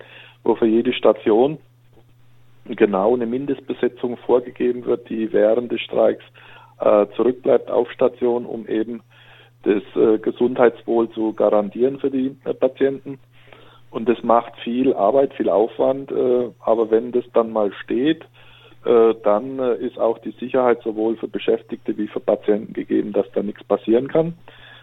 wo 0.43 0.55
für 0.55 0.67
jede 0.67 0.93
Station 0.93 1.57
genau 2.65 3.15
eine 3.15 3.25
Mindestbesetzung 3.25 4.17
vorgegeben 4.17 4.85
wird, 4.85 5.09
die 5.09 5.33
während 5.33 5.71
des 5.71 5.81
Streiks 5.81 6.23
äh, 6.79 7.07
zurückbleibt 7.15 7.71
auf 7.71 7.89
Station, 7.91 8.45
um 8.45 8.67
eben 8.67 9.01
das 9.63 9.83
äh, 9.95 10.19
Gesundheitswohl 10.19 11.09
zu 11.09 11.33
garantieren 11.33 11.99
für 11.99 12.11
die 12.11 12.35
äh, 12.45 12.53
Patienten. 12.53 13.19
Und 13.91 14.07
das 14.07 14.23
macht 14.23 14.53
viel 14.63 14.93
Arbeit, 14.93 15.33
viel 15.33 15.49
Aufwand, 15.49 16.11
äh, 16.11 16.49
aber 16.61 16.89
wenn 16.89 17.11
das 17.11 17.25
dann 17.33 17.51
mal 17.51 17.71
steht, 17.83 18.23
äh, 18.85 19.13
dann 19.23 19.59
äh, 19.59 19.75
ist 19.75 19.99
auch 19.99 20.17
die 20.19 20.33
Sicherheit 20.39 20.81
sowohl 20.81 21.17
für 21.17 21.27
Beschäftigte 21.27 21.97
wie 21.97 22.07
für 22.07 22.21
Patienten 22.21 22.73
gegeben, 22.73 23.11
dass 23.11 23.29
da 23.33 23.43
nichts 23.43 23.63
passieren 23.65 24.07
kann. 24.07 24.33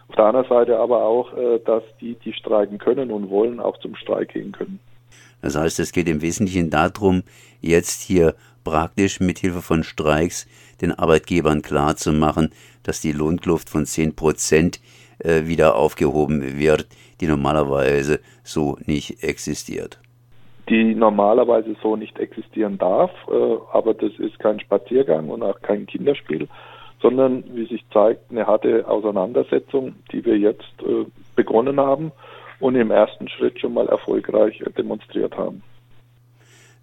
Auf 0.08 0.16
der 0.16 0.26
anderen 0.26 0.48
Seite 0.48 0.78
aber 0.78 1.04
auch, 1.04 1.32
dass 1.66 1.82
die, 2.00 2.14
die 2.24 2.32
streiken 2.32 2.78
können 2.78 3.10
und 3.10 3.28
wollen, 3.28 3.60
auch 3.60 3.76
zum 3.76 3.94
Streik 3.94 4.30
gehen 4.30 4.52
können. 4.52 4.80
Das 5.42 5.54
heißt, 5.54 5.78
es 5.80 5.92
geht 5.92 6.08
im 6.08 6.22
Wesentlichen 6.22 6.70
darum, 6.70 7.24
jetzt 7.60 8.04
hier 8.04 8.34
praktisch 8.64 9.20
mit 9.20 9.38
Hilfe 9.38 9.60
von 9.60 9.84
Streiks 9.84 10.46
den 10.80 10.92
Arbeitgebern 10.92 11.60
klarzumachen, 11.60 12.54
dass 12.84 13.02
die 13.02 13.12
Lohnkluft 13.12 13.68
von 13.68 13.84
10 13.84 14.16
Prozent 14.16 14.80
wieder 15.22 15.76
aufgehoben 15.76 16.58
wird, 16.58 16.86
die 17.20 17.26
normalerweise 17.26 18.20
so 18.42 18.76
nicht 18.86 19.22
existiert. 19.22 19.98
Die 20.68 20.94
normalerweise 20.94 21.76
so 21.82 21.96
nicht 21.96 22.18
existieren 22.18 22.78
darf, 22.78 23.10
äh, 23.28 23.56
aber 23.72 23.94
das 23.94 24.12
ist 24.18 24.38
kein 24.38 24.60
Spaziergang 24.60 25.30
und 25.30 25.42
auch 25.42 25.60
kein 25.62 25.86
Kinderspiel, 25.86 26.48
sondern 27.00 27.44
wie 27.54 27.66
sich 27.66 27.84
zeigt, 27.92 28.30
eine 28.30 28.46
harte 28.46 28.86
Auseinandersetzung, 28.86 29.94
die 30.12 30.24
wir 30.24 30.36
jetzt 30.36 30.74
äh, 30.82 31.06
begonnen 31.36 31.80
haben 31.80 32.12
und 32.60 32.74
im 32.74 32.90
ersten 32.90 33.28
Schritt 33.28 33.60
schon 33.60 33.74
mal 33.74 33.86
erfolgreich 33.88 34.62
demonstriert 34.76 35.36
haben. 35.36 35.62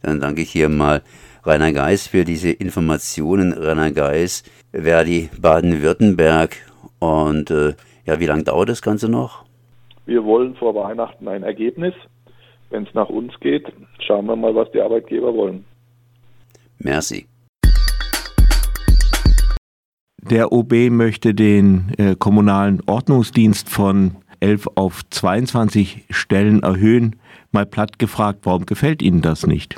Dann 0.01 0.19
danke 0.19 0.41
ich 0.41 0.51
hier 0.51 0.69
mal 0.69 1.01
Rainer 1.43 1.73
Geis 1.73 2.07
für 2.07 2.25
diese 2.25 2.51
Informationen. 2.51 3.53
Rainer 3.53 3.91
Geis, 3.91 4.43
Verdi 4.71 5.29
Baden-Württemberg. 5.39 6.57
Und 6.99 7.51
äh, 7.51 7.73
ja, 8.05 8.19
wie 8.19 8.25
lange 8.25 8.43
dauert 8.43 8.69
das 8.69 8.81
Ganze 8.81 9.09
noch? 9.09 9.44
Wir 10.05 10.23
wollen 10.23 10.55
vor 10.55 10.75
Weihnachten 10.75 11.27
ein 11.27 11.43
Ergebnis. 11.43 11.93
Wenn 12.69 12.83
es 12.83 12.93
nach 12.93 13.09
uns 13.09 13.39
geht, 13.39 13.65
schauen 13.99 14.25
wir 14.27 14.35
mal, 14.35 14.53
was 14.55 14.71
die 14.71 14.81
Arbeitgeber 14.81 15.33
wollen. 15.33 15.65
Merci. 16.79 17.27
Der 20.21 20.51
OB 20.51 20.89
möchte 20.89 21.33
den 21.35 21.93
äh, 21.97 22.15
kommunalen 22.17 22.81
Ordnungsdienst 22.87 23.69
von 23.69 24.17
11 24.39 24.67
auf 24.75 25.07
22 25.09 26.05
Stellen 26.09 26.63
erhöhen. 26.63 27.15
Mal 27.51 27.65
platt 27.65 27.99
gefragt, 27.99 28.39
warum 28.43 28.65
gefällt 28.65 29.01
Ihnen 29.01 29.21
das 29.21 29.45
nicht? 29.45 29.75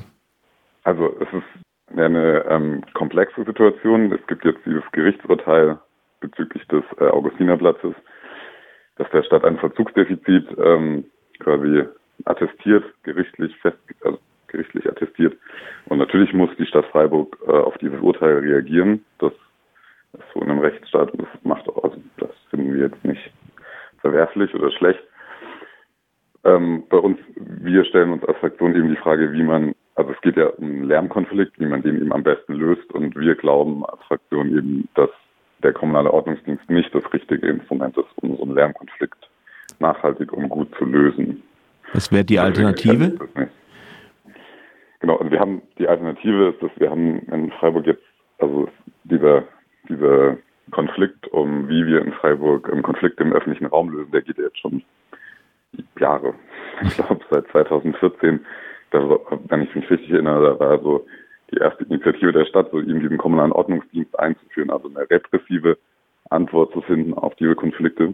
Also 0.84 1.10
es 1.20 1.28
ist 1.34 1.98
eine 1.98 2.46
ähm, 2.50 2.84
komplexe 2.94 3.44
Situation. 3.44 4.12
Es 4.14 4.26
gibt 4.28 4.46
jetzt 4.46 4.60
dieses 4.66 4.84
Gerichtsurteil 4.94 5.80
bezüglich 6.22 6.66
des 6.68 6.84
äh, 7.00 7.06
Augustinerplatzes, 7.06 7.94
dass 8.98 9.10
der 9.12 9.24
Stadt 9.24 9.44
ein 9.46 9.58
Verzugsdefizit 9.58 10.48
ähm, 10.58 11.06
quasi 11.40 11.84
attestiert, 12.26 12.84
gerichtlich 13.04 13.56
fest, 13.58 13.78
also 14.04 14.20
gerichtlich 14.48 14.88
attestiert. 14.90 15.38
Und 15.86 16.00
natürlich 16.00 16.34
muss 16.34 16.50
die 16.58 16.66
Stadt 16.66 16.86
Freiburg 16.88 17.38
äh, 17.48 17.52
auf 17.52 17.78
dieses 17.78 18.00
Urteil 18.00 18.40
reagieren. 18.40 19.04
Das 19.20 19.34
ist 20.14 20.24
so 20.34 20.42
in 20.42 20.50
einem 20.50 20.60
Rechtsstaat 20.60 21.12
das 21.18 21.28
macht 21.44 21.68
auch, 21.70 21.84
also 21.84 21.98
das 22.18 22.32
finden 22.50 22.74
wir 22.74 22.88
jetzt 22.88 23.04
nicht 23.04 23.32
verwerflich 24.00 24.54
oder 24.56 24.72
schlecht. 24.72 25.02
Ähm, 26.44 26.84
bei 26.90 26.98
uns, 26.98 27.20
wir 27.36 27.84
stellen 27.86 28.12
uns 28.12 28.24
als 28.24 28.38
Fraktion 28.38 28.76
eben 28.76 28.90
die 28.90 28.96
Frage, 28.96 29.34
wie 29.34 29.44
man, 29.44 29.76
also 29.96 30.12
es 30.12 30.22
geht 30.22 30.38
ja 30.38 30.48
um 30.48 30.66
einen 30.66 30.84
Lärmkonflikt, 30.86 31.60
wie 31.60 31.66
man 31.66 31.82
den 31.82 31.98
eben 31.98 32.14
am 32.14 32.24
besten 32.24 32.54
löst 32.54 32.92
und 32.94 33.16
wir 33.16 33.36
glauben 33.36 33.86
als 33.86 34.02
Fraktion 34.04 34.58
eben, 34.58 34.90
dass 34.96 35.10
der 35.64 35.74
kommunale 35.74 36.12
Ordnungsdienst 36.14 36.70
nicht 36.70 36.94
das 36.94 37.04
richtige 37.14 37.48
Instrument 37.48 37.98
ist, 37.98 38.06
um 38.18 38.38
so 38.38 38.44
einen 38.44 38.56
Lärmkonflikt 38.56 39.30
nachhaltig 39.80 40.32
und 40.34 40.50
gut 40.50 40.70
zu 40.78 40.86
lösen. 40.86 41.44
Was 41.94 42.12
wäre 42.12 42.26
die 42.26 42.40
Alternative? 42.40 43.18
Genau, 45.00 45.16
und 45.18 45.32
wir 45.32 45.40
haben 45.40 45.62
die 45.78 45.88
Alternative 45.88 46.50
ist, 46.50 46.62
dass 46.62 46.72
wir 46.78 46.90
haben 46.90 47.20
in 47.32 47.52
Freiburg 47.52 47.86
jetzt, 47.86 48.04
also 48.40 48.68
dieser, 49.04 49.44
dieser 49.88 50.38
Konflikt, 50.72 51.28
um 51.28 51.70
wie 51.70 51.86
wir 51.86 52.02
in 52.02 52.12
Freiburg 52.14 52.72
einen 52.72 52.84
Konflikt 52.84 53.20
im 53.20 53.32
öffentlichen 53.34 53.68
Raum 53.68 53.90
lösen, 53.90 54.12
der 54.12 54.22
geht 54.22 54.38
jetzt 54.38 54.60
schon 54.60 54.84
Jahre. 56.00 56.34
Ich 56.82 56.96
glaube 56.96 57.22
seit 57.30 57.48
2014, 57.50 58.40
da, 58.92 59.00
wenn 59.50 59.64
ich 59.64 59.76
mich 59.76 59.90
richtig 59.90 60.12
erinnere, 60.12 60.58
da 60.58 60.60
war 60.60 60.80
so 60.82 61.06
die 61.52 61.58
erste 61.58 61.84
Initiative 61.86 62.34
der 62.34 62.46
Stadt, 62.46 62.70
so 62.72 62.80
eben 62.80 63.00
diesen 63.00 63.18
kommunalen 63.18 63.52
Ordnungsdienst 63.52 64.18
einzuführen, 64.20 64.70
also 64.70 64.90
eine 64.90 65.10
repressive 65.10 65.78
Antwort 66.30 66.74
zu 66.74 66.82
finden 66.82 67.14
auf 67.14 67.36
diese 67.36 67.56
Konflikte. 67.56 68.14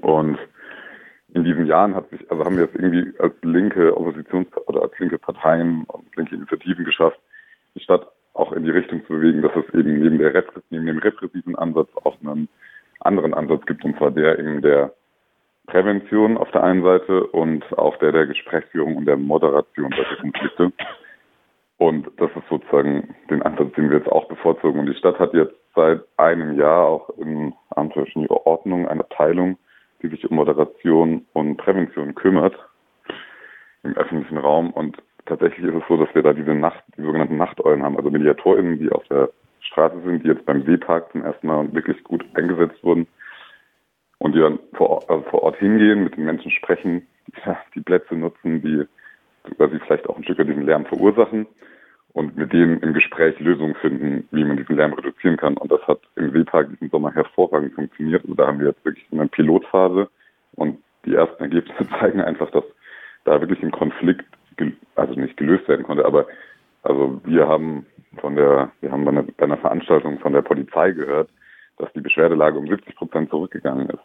Und 0.00 0.38
in 1.34 1.44
diesen 1.44 1.66
Jahren 1.66 1.94
hat 1.94 2.08
sich, 2.10 2.30
also 2.30 2.44
haben 2.44 2.56
wir 2.56 2.64
es 2.64 2.74
irgendwie 2.74 3.18
als 3.18 3.34
linke 3.42 3.96
Oppositions- 3.96 4.56
oder 4.66 4.82
als 4.82 4.98
linke 4.98 5.18
Parteien 5.18 5.84
und 5.84 6.16
linke 6.16 6.34
Initiativen 6.34 6.84
geschafft, 6.84 7.18
die 7.74 7.80
Stadt 7.80 8.06
auch 8.34 8.52
in 8.52 8.64
die 8.64 8.70
Richtung 8.70 9.04
zu 9.06 9.14
bewegen, 9.14 9.42
dass 9.42 9.52
es 9.56 9.74
eben 9.74 10.00
neben, 10.00 10.18
der 10.18 10.44
neben 10.70 10.86
dem 10.86 10.98
repressiven 10.98 11.56
Ansatz 11.56 11.88
auch 12.04 12.16
einen 12.20 12.48
anderen 13.00 13.34
Ansatz 13.34 13.64
gibt, 13.66 13.84
und 13.84 13.96
zwar 13.96 14.10
der 14.10 14.38
eben 14.38 14.62
der 14.62 14.92
Prävention 15.66 16.36
auf 16.36 16.50
der 16.50 16.64
einen 16.64 16.82
Seite 16.82 17.26
und 17.28 17.64
auch 17.78 17.96
der 17.98 18.12
der 18.12 18.26
Gesprächsführung 18.26 18.96
und 18.96 19.06
der 19.06 19.16
Moderation 19.16 19.92
solcher 19.94 20.16
Konflikte. 20.16 20.72
Und 21.80 22.10
das 22.18 22.30
ist 22.36 22.46
sozusagen 22.50 23.14
den 23.30 23.40
Ansatz, 23.40 23.72
den 23.72 23.88
wir 23.88 23.96
jetzt 23.96 24.12
auch 24.12 24.28
bevorzugen. 24.28 24.80
Und 24.80 24.86
die 24.86 24.94
Stadt 24.94 25.18
hat 25.18 25.32
jetzt 25.32 25.54
seit 25.74 26.02
einem 26.18 26.58
Jahr 26.58 26.84
auch 26.84 27.08
in 27.16 27.54
Abenteuerlichen 27.70 28.26
Ordnung 28.28 28.86
eine 28.86 29.00
Abteilung, 29.00 29.56
die 30.02 30.08
sich 30.08 30.30
um 30.30 30.36
Moderation 30.36 31.24
und 31.32 31.56
Prävention 31.56 32.14
kümmert 32.14 32.54
im 33.82 33.96
öffentlichen 33.96 34.36
Raum. 34.36 34.72
Und 34.72 34.98
tatsächlich 35.24 35.64
ist 35.64 35.74
es 35.74 35.88
so, 35.88 35.96
dass 35.96 36.14
wir 36.14 36.22
da 36.22 36.34
diese 36.34 36.54
Nacht, 36.54 36.84
die 36.98 37.02
sogenannten 37.02 37.38
Nachteulen 37.38 37.82
haben, 37.82 37.96
also 37.96 38.10
MediatorInnen, 38.10 38.78
die 38.78 38.92
auf 38.92 39.04
der 39.08 39.30
Straße 39.60 40.02
sind, 40.04 40.22
die 40.22 40.28
jetzt 40.28 40.44
beim 40.44 40.66
Seepark 40.66 41.10
zum 41.12 41.24
ersten 41.24 41.46
Mal 41.46 41.72
wirklich 41.72 42.04
gut 42.04 42.22
eingesetzt 42.34 42.84
wurden 42.84 43.06
und 44.18 44.34
die 44.34 44.40
dann 44.40 44.58
vor 44.74 44.90
Ort, 44.90 45.08
also 45.08 45.22
vor 45.30 45.44
Ort 45.44 45.56
hingehen, 45.56 46.04
mit 46.04 46.14
den 46.14 46.26
Menschen 46.26 46.50
sprechen, 46.50 47.06
die, 47.26 47.32
die 47.74 47.80
Plätze 47.80 48.16
nutzen, 48.16 48.60
die 48.60 48.86
quasi 49.56 49.78
vielleicht 49.80 50.08
auch 50.08 50.16
ein 50.16 50.24
Stück 50.24 50.38
diesen 50.38 50.66
Lärm 50.66 50.84
verursachen 50.86 51.46
und 52.12 52.36
mit 52.36 52.52
denen 52.52 52.80
im 52.80 52.92
Gespräch 52.92 53.38
Lösungen 53.40 53.74
finden, 53.76 54.28
wie 54.32 54.44
man 54.44 54.56
diesen 54.56 54.76
Lärm 54.76 54.92
reduzieren 54.92 55.36
kann. 55.36 55.56
Und 55.56 55.70
das 55.70 55.80
hat 55.86 56.00
im 56.16 56.32
Seepark 56.32 56.68
diesen 56.70 56.90
Sommer 56.90 57.12
hervorragend 57.14 57.74
funktioniert. 57.74 58.22
Also 58.22 58.34
da 58.34 58.46
haben 58.46 58.60
wir 58.60 58.68
jetzt 58.68 58.84
wirklich 58.84 59.06
eine 59.12 59.28
Pilotphase 59.28 60.08
und 60.56 60.78
die 61.04 61.14
ersten 61.14 61.42
Ergebnisse 61.42 61.88
zeigen 62.00 62.20
einfach, 62.20 62.50
dass 62.50 62.64
da 63.24 63.40
wirklich 63.40 63.62
ein 63.62 63.70
Konflikt 63.70 64.24
also 64.94 65.14
nicht 65.14 65.36
gelöst 65.36 65.66
werden 65.68 65.84
konnte, 65.84 66.04
aber 66.04 66.26
also 66.82 67.20
wir 67.24 67.48
haben 67.48 67.86
von 68.18 68.36
der, 68.36 68.70
wir 68.80 68.90
haben 68.90 69.04
bei 69.04 69.10
einer, 69.10 69.22
bei 69.22 69.44
einer 69.44 69.56
Veranstaltung 69.56 70.18
von 70.18 70.32
der 70.32 70.42
Polizei 70.42 70.90
gehört, 70.90 71.30
dass 71.78 71.92
die 71.94 72.00
Beschwerdelage 72.00 72.58
um 72.58 72.66
70 72.66 72.94
Prozent 72.96 73.30
zurückgegangen 73.30 73.88
ist 73.88 74.02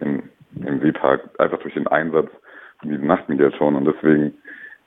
im, 0.00 0.22
im 0.64 0.80
Seepark, 0.80 1.28
einfach 1.38 1.58
durch 1.60 1.74
den 1.74 1.86
Einsatz 1.86 2.30
von 2.80 2.90
diesen 2.90 3.06
Nachtmediatoren. 3.06 3.76
Und 3.76 3.84
deswegen 3.86 4.34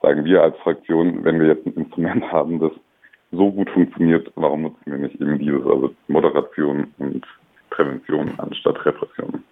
sagen 0.02 0.26
wir 0.26 0.44
als 0.44 0.58
Fraktion, 0.58 1.24
wenn 1.24 1.40
wir 1.40 1.48
jetzt 1.48 1.66
ein 1.66 1.74
Instrument 1.74 2.32
haben, 2.32 2.60
das 2.60 2.72
so 3.32 3.52
gut 3.52 3.70
funktioniert, 3.70 4.32
warum 4.36 4.64
nutzen 4.64 4.82
wir 4.86 4.98
nicht 4.98 5.20
eben 5.22 5.38
dieses, 5.38 5.66
also 5.66 5.94
Moderation 6.08 6.88
und 6.98 7.26
Prävention 7.70 8.32
anstatt 8.38 8.86
Repression? 8.86 9.44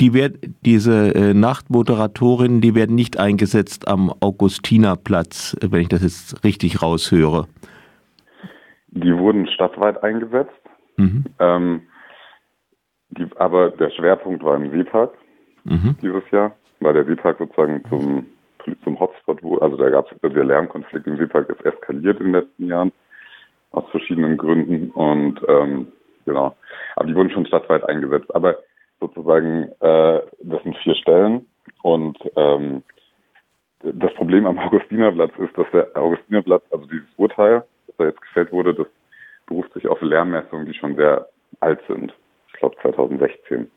die 0.00 0.14
werd, 0.14 0.36
diese 0.64 1.14
äh, 1.14 1.34
Nachtmoderatorinnen, 1.34 2.60
die 2.60 2.74
werden 2.74 2.94
nicht 2.94 3.18
eingesetzt 3.18 3.88
am 3.88 4.12
Augustinerplatz, 4.20 5.56
wenn 5.62 5.82
ich 5.82 5.88
das 5.88 6.02
jetzt 6.02 6.44
richtig 6.44 6.82
raushöre. 6.82 7.46
Die 8.88 9.16
wurden 9.16 9.46
stadtweit 9.48 10.02
eingesetzt, 10.02 10.50
mhm. 10.96 11.24
ähm, 11.38 11.82
die, 13.10 13.26
aber 13.36 13.70
der 13.70 13.90
Schwerpunkt 13.90 14.42
war 14.42 14.56
im 14.56 14.70
Seepark 14.70 15.12
mhm. 15.64 15.96
dieses 16.02 16.22
Jahr, 16.30 16.54
weil 16.80 16.94
der 16.94 17.04
Seepark 17.04 17.38
sozusagen 17.38 17.82
zum, 17.88 18.26
zum 18.84 18.98
Hotspot 18.98 19.42
wurde. 19.42 19.62
Also 19.62 19.76
da 19.76 19.90
gab 19.90 20.10
es 20.10 20.18
der 20.20 20.44
Lärmkonflikt 20.44 21.06
im 21.06 21.16
Seepark 21.16 21.48
ist 21.50 21.64
eskaliert 21.64 22.18
in 22.20 22.26
den 22.26 22.34
letzten 22.34 22.66
Jahren 22.66 22.92
aus 23.70 23.84
verschiedenen 23.90 24.36
Gründen 24.36 24.90
und 24.90 25.40
ähm, 25.48 25.92
genau. 26.24 26.56
Aber 26.96 27.06
die 27.06 27.14
wurden 27.14 27.30
schon 27.30 27.46
stadtweit 27.46 27.84
eingesetzt. 27.88 28.34
Aber 28.34 28.56
sozusagen, 29.00 29.64
äh, 29.80 30.20
das 30.42 30.62
sind 30.62 30.76
vier 30.78 30.94
Stellen 30.94 31.46
und 31.82 32.18
ähm, 32.36 32.82
Das 33.82 34.12
Problem 34.14 34.46
am 34.46 34.58
Augustinerplatz 34.58 35.32
ist, 35.38 35.56
dass 35.56 35.70
der 35.72 35.96
Augustinerplatz, 35.96 36.64
also 36.70 36.86
dieses 36.86 37.08
Urteil, 37.16 37.64
das 37.86 37.96
da 37.96 38.04
jetzt 38.06 38.20
gefällt 38.20 38.50
wurde, 38.52 38.74
das 38.74 38.88
beruft 39.46 39.72
sich 39.74 39.86
auf 39.86 40.00
Lärmmessungen, 40.02 40.66
die 40.66 40.74
schon 40.74 40.96
sehr 40.96 41.28
alt 41.60 41.80
sind. 41.86 42.12
Ich 42.48 42.54
glaube 42.54 42.76
2016. 42.82 43.70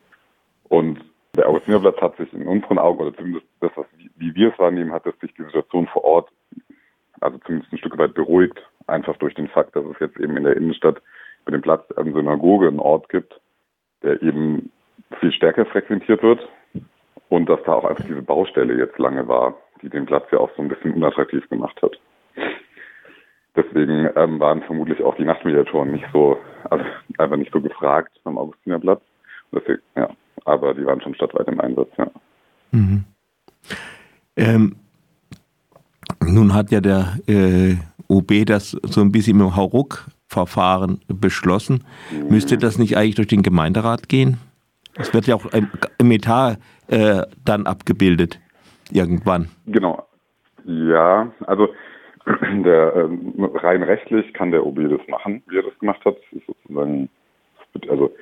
Und 0.68 1.00
der 1.36 1.48
Augustinerplatz 1.48 2.00
hat 2.00 2.16
sich 2.16 2.32
in 2.32 2.46
unseren 2.46 2.78
Augen, 2.78 3.00
oder 3.00 3.16
zumindest 3.16 3.46
das, 3.60 3.70
was, 3.76 3.86
wie 4.22 4.34
wir 4.36 4.52
es 4.52 4.58
wahrnehmen, 4.58 4.92
hat 4.92 5.04
es 5.06 5.18
sich 5.18 5.34
die 5.34 5.42
Situation 5.42 5.88
vor 5.88 6.04
Ort, 6.04 6.30
also 7.20 7.38
zumindest 7.38 7.72
ein 7.72 7.78
Stück 7.78 7.98
weit 7.98 8.14
beruhigt, 8.14 8.58
einfach 8.86 9.16
durch 9.16 9.34
den 9.34 9.48
Fakt, 9.48 9.74
dass 9.74 9.84
es 9.84 9.98
jetzt 9.98 10.18
eben 10.20 10.36
in 10.36 10.44
der 10.44 10.56
Innenstadt 10.56 11.02
mit 11.44 11.54
dem 11.54 11.62
Platz 11.62 11.86
der 11.88 12.04
Synagoge 12.04 12.68
einen 12.68 12.78
Ort 12.78 13.08
gibt, 13.08 13.40
der 14.02 14.22
eben 14.22 14.70
viel 15.18 15.32
stärker 15.32 15.66
frequentiert 15.66 16.22
wird 16.22 16.48
und 17.28 17.48
dass 17.48 17.62
da 17.64 17.74
auch 17.74 17.84
einfach 17.84 18.04
diese 18.04 18.22
Baustelle 18.22 18.78
jetzt 18.78 18.98
lange 18.98 19.26
war, 19.26 19.56
die 19.82 19.88
den 19.88 20.06
Platz 20.06 20.24
ja 20.30 20.38
auch 20.38 20.50
so 20.56 20.62
ein 20.62 20.68
bisschen 20.68 20.94
unattraktiv 20.94 21.48
gemacht 21.48 21.80
hat. 21.82 21.98
Deswegen 23.56 24.08
ähm, 24.16 24.40
waren 24.40 24.62
vermutlich 24.62 25.02
auch 25.02 25.16
die 25.16 25.24
Nachtmediatoren 25.24 25.90
nicht 25.90 26.06
so, 26.12 26.38
also 26.70 26.84
einfach 27.18 27.36
nicht 27.36 27.52
so 27.52 27.60
gefragt 27.60 28.12
am 28.24 28.38
Augustinerplatz. 28.38 29.02
Deswegen, 29.52 29.82
ja, 29.94 30.08
aber 30.44 30.72
die 30.72 30.86
waren 30.86 31.02
schon 31.02 31.14
stadtweit 31.14 31.48
im 31.48 31.60
Einsatz, 31.60 31.90
ja. 31.98 32.10
Mhm. 32.70 33.04
Ähm, 34.36 34.76
nun 36.24 36.54
hat 36.54 36.70
ja 36.70 36.80
der 36.80 37.18
äh, 37.26 37.76
OB 38.08 38.46
das 38.46 38.70
so 38.70 39.00
ein 39.00 39.12
bisschen 39.12 39.40
im 39.40 39.56
Hauruck-Verfahren 39.56 41.00
beschlossen. 41.08 41.84
Müsste 42.28 42.58
das 42.58 42.78
nicht 42.78 42.96
eigentlich 42.96 43.16
durch 43.16 43.28
den 43.28 43.42
Gemeinderat 43.42 44.08
gehen? 44.08 44.38
Es 44.94 45.12
wird 45.14 45.26
ja 45.26 45.34
auch 45.34 45.46
im, 45.46 45.68
im 45.98 46.10
Etat 46.10 46.58
äh, 46.88 47.22
dann 47.44 47.66
abgebildet, 47.66 48.38
irgendwann. 48.90 49.48
Genau. 49.66 50.06
Ja, 50.64 51.32
also 51.46 51.68
der, 52.26 52.94
äh, 52.94 53.08
rein 53.58 53.82
rechtlich 53.82 54.32
kann 54.34 54.50
der 54.50 54.64
OB 54.66 54.90
das 54.90 55.08
machen, 55.08 55.42
wie 55.48 55.56
er 55.56 55.62
das 55.62 55.78
gemacht 55.78 56.04
hat. 56.04 56.16
Ist 56.32 56.46
sozusagen, 56.46 57.08
also 57.88 58.14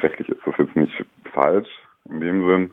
rechtlich 0.00 0.28
ist 0.28 0.40
das 0.44 0.54
jetzt 0.58 0.76
nicht 0.76 0.92
falsch 1.32 1.68
in 2.10 2.20
dem 2.20 2.46
Sinn, 2.46 2.70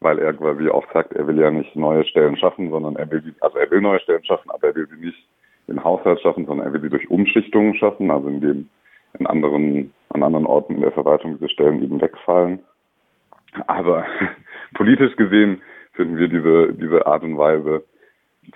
weil 0.00 0.18
er 0.18 0.32
quasi 0.32 0.68
auch 0.68 0.84
sagt, 0.92 1.12
er 1.12 1.26
will 1.26 1.38
ja 1.38 1.50
nicht 1.50 1.76
neue 1.76 2.04
Stellen 2.04 2.36
schaffen, 2.36 2.70
sondern 2.70 2.96
er 2.96 3.10
will, 3.10 3.34
also 3.40 3.58
er 3.58 3.70
will 3.70 3.80
neue 3.80 4.00
Stellen 4.00 4.24
schaffen, 4.24 4.50
aber 4.50 4.68
er 4.68 4.74
will 4.74 4.88
sie 4.88 5.06
nicht 5.06 5.28
im 5.66 5.84
Haushalt 5.84 6.20
schaffen, 6.20 6.46
sondern 6.46 6.66
er 6.66 6.72
will 6.72 6.80
sie 6.80 6.90
durch 6.90 7.10
Umschichtungen 7.10 7.74
schaffen, 7.76 8.10
also 8.10 8.28
indem 8.28 8.68
in 9.18 9.26
anderen, 9.26 9.92
an 10.08 10.22
anderen 10.22 10.46
Orten 10.46 10.76
in 10.76 10.80
der 10.80 10.92
Verwaltung 10.92 11.34
diese 11.34 11.50
Stellen 11.50 11.82
eben 11.82 12.00
wegfallen. 12.00 12.60
Aber 13.66 14.04
politisch 14.74 15.14
gesehen 15.16 15.60
finden 15.92 16.16
wir 16.16 16.28
diese, 16.28 16.72
diese 16.74 17.06
Art 17.06 17.22
und 17.22 17.36
Weise 17.36 17.84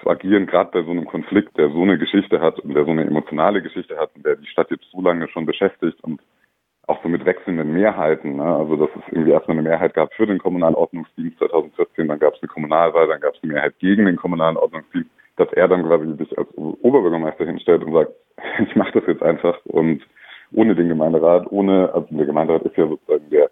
zu 0.01 0.09
agieren, 0.09 0.47
gerade 0.47 0.71
bei 0.73 0.83
so 0.83 0.91
einem 0.91 1.05
Konflikt, 1.05 1.57
der 1.59 1.71
so 1.71 1.83
eine 1.83 1.99
Geschichte 1.99 2.41
hat 2.41 2.59
und 2.61 2.75
der 2.75 2.85
so 2.85 2.91
eine 2.91 3.05
emotionale 3.05 3.63
Geschichte 3.63 3.97
hat 3.97 4.11
und 4.17 4.25
der 4.25 4.37
die 4.37 4.47
Stadt 4.47 4.71
jetzt 4.71 4.91
so 4.91 5.01
lange 5.01 5.29
schon 5.29 5.47
beschäftigt 5.47 6.03
und 6.03 6.21
auch 6.87 7.03
so 7.03 7.09
mit 7.09 7.25
wechselnden 7.25 7.73
Mehrheiten. 7.73 8.37
Ne? 8.37 8.45
Also 8.45 8.77
dass 8.77 8.91
es 8.97 9.13
irgendwie 9.13 9.33
erstmal 9.33 9.59
eine 9.59 9.69
Mehrheit 9.69 9.95
gab 9.95 10.13
für 10.15 10.27
den 10.27 10.39
kommunalen 10.39 10.75
Ordnungsdienst 10.75 11.39
2014, 11.39 12.09
dann 12.09 12.19
gab 12.19 12.35
es 12.35 12.43
eine 12.43 12.49
Kommunalwahl, 12.49 13.09
dann 13.09 13.21
gab 13.21 13.35
es 13.35 13.43
eine 13.43 13.55
Mehrheit 13.55 13.79
gegen 13.79 14.07
den 14.07 14.17
kommunalen 14.17 14.57
Ordnungsdienst, 14.57 15.11
dass 15.37 15.53
er 15.53 15.69
dann 15.69 15.85
quasi 15.85 16.15
sich 16.17 16.39
als 16.39 16.49
Oberbürgermeister 16.57 17.47
hinstellt 17.47 17.85
und 17.85 17.93
sagt, 17.93 18.13
ich 18.69 18.77
mache 18.77 18.93
das 18.93 19.07
jetzt 19.07 19.23
einfach 19.23 19.59
und 19.65 20.03
ohne 20.53 20.75
den 20.75 20.89
Gemeinderat, 20.89 21.51
ohne, 21.51 21.93
also 21.93 22.07
der 22.11 22.27
Gemeinderat 22.27 22.63
ist 22.63 22.77
ja 22.77 22.87
sozusagen 22.87 23.29
der, 23.31 23.51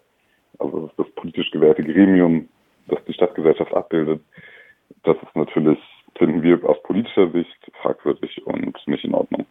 also 0.59 0.87
das, 0.87 1.05
das 1.05 1.15
politisch 1.15 1.51
gewählte 1.51 1.83
Gremium, 1.83 2.47
das 2.87 3.03
die 3.05 3.13
Stadtgesellschaft 3.13 3.73
abbildet. 3.73 4.21
Das 5.03 5.17
ist 5.17 5.35
natürlich, 5.35 5.79
finden 6.17 6.43
wir 6.43 6.63
aus 6.63 6.81
politischer 6.83 7.29
Sicht 7.31 7.71
fragwürdig 7.81 8.45
und 8.45 8.75
nicht 8.87 9.03
in 9.03 9.13
Ordnung. 9.13 9.45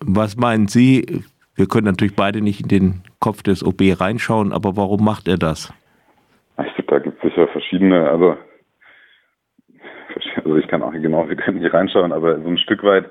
Was 0.00 0.36
meinen 0.36 0.66
Sie, 0.66 1.22
wir 1.56 1.66
können 1.66 1.86
natürlich 1.86 2.14
beide 2.14 2.42
nicht 2.42 2.60
in 2.60 2.68
den 2.68 3.02
Kopf 3.18 3.42
des 3.42 3.64
OB 3.64 4.00
reinschauen, 4.00 4.52
aber 4.52 4.76
warum 4.76 5.04
macht 5.04 5.26
er 5.26 5.38
das? 5.38 5.72
Ich 6.58 6.74
glaube, 6.74 6.90
da 6.90 6.98
gibt 6.98 7.16
es 7.16 7.30
sicher 7.30 7.48
verschiedene, 7.48 8.08
also, 8.08 8.36
also 10.36 10.56
ich 10.56 10.68
kann 10.68 10.82
auch 10.82 10.92
genau, 10.92 11.28
wir 11.28 11.36
können 11.36 11.60
nicht 11.60 11.72
reinschauen, 11.72 12.12
aber 12.12 12.40
so 12.40 12.48
ein 12.48 12.58
Stück 12.58 12.82
weit 12.82 13.10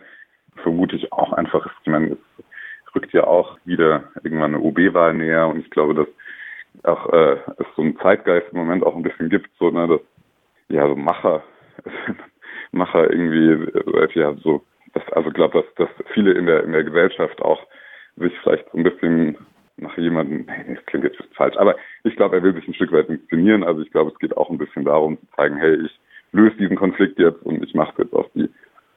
vermute 0.58 0.95
ich 0.95 1.12
auch 1.12 1.34
einfach, 1.34 1.67
ich 1.81 1.91
meine, 1.91 2.17
es 2.38 2.95
rückt 2.95 3.13
ja 3.13 3.25
auch 3.25 3.58
wieder 3.65 4.03
irgendwann 4.23 4.55
eine 4.55 4.63
OB-Wahl 4.63 5.13
näher 5.13 5.47
und 5.47 5.60
ich 5.60 5.69
glaube, 5.69 5.93
dass 5.95 6.08
auch 6.84 7.12
äh, 7.13 7.38
es 7.58 7.67
so 7.75 7.81
einen 7.81 7.97
Zeitgeist 7.99 8.47
im 8.51 8.60
Moment 8.60 8.84
auch 8.86 8.95
ein 8.95 9.03
bisschen 9.03 9.29
gibt, 9.29 9.49
so, 9.60 9.69
ne, 9.69 9.88
dass 9.88 10.01
ja 10.69 10.88
so 10.88 10.95
Macher, 10.95 11.43
Macher 12.71 13.10
irgendwie, 13.12 13.69
äh, 13.77 14.08
ja, 14.13 14.34
so, 14.36 14.63
das, 14.93 15.03
also 15.13 15.29
glaube, 15.31 15.62
dass, 15.62 15.88
dass 15.88 16.08
viele 16.13 16.34
in 16.34 16.45
der 16.45 16.63
in 16.63 16.71
der 16.71 16.84
Gesellschaft 16.84 17.41
auch 17.41 17.60
sich 18.17 18.34
vielleicht 18.41 18.69
so 18.71 18.78
ein 18.78 18.84
bisschen 18.84 19.38
nach 19.78 19.97
jemandem, 19.97 20.45
das 20.67 20.86
klingt 20.86 21.06
jetzt 21.06 21.21
falsch, 21.36 21.58
aber 21.58 21.75
ich 22.04 22.15
glaube, 22.15 22.38
er 22.38 22.43
will 22.43 22.54
sich 22.54 22.67
ein 22.67 22.73
Stück 22.73 22.91
weit 22.91 23.10
inszenieren. 23.10 23.63
Also 23.63 23.82
ich 23.82 23.91
glaube, 23.91 24.12
es 24.12 24.19
geht 24.19 24.36
auch 24.38 24.49
ein 24.49 24.58
bisschen 24.58 24.86
darum 24.86 25.19
zu 25.19 25.28
zeigen, 25.36 25.58
hey, 25.58 25.75
ich 25.75 25.99
löse 26.32 26.56
diesen 26.58 26.78
Konflikt 26.78 27.19
jetzt 27.19 27.41
und 27.43 27.63
ich 27.63 27.73
mache 27.73 27.91
es 27.93 28.06
jetzt 28.06 28.13
auf 28.13 28.28
die 28.34 28.49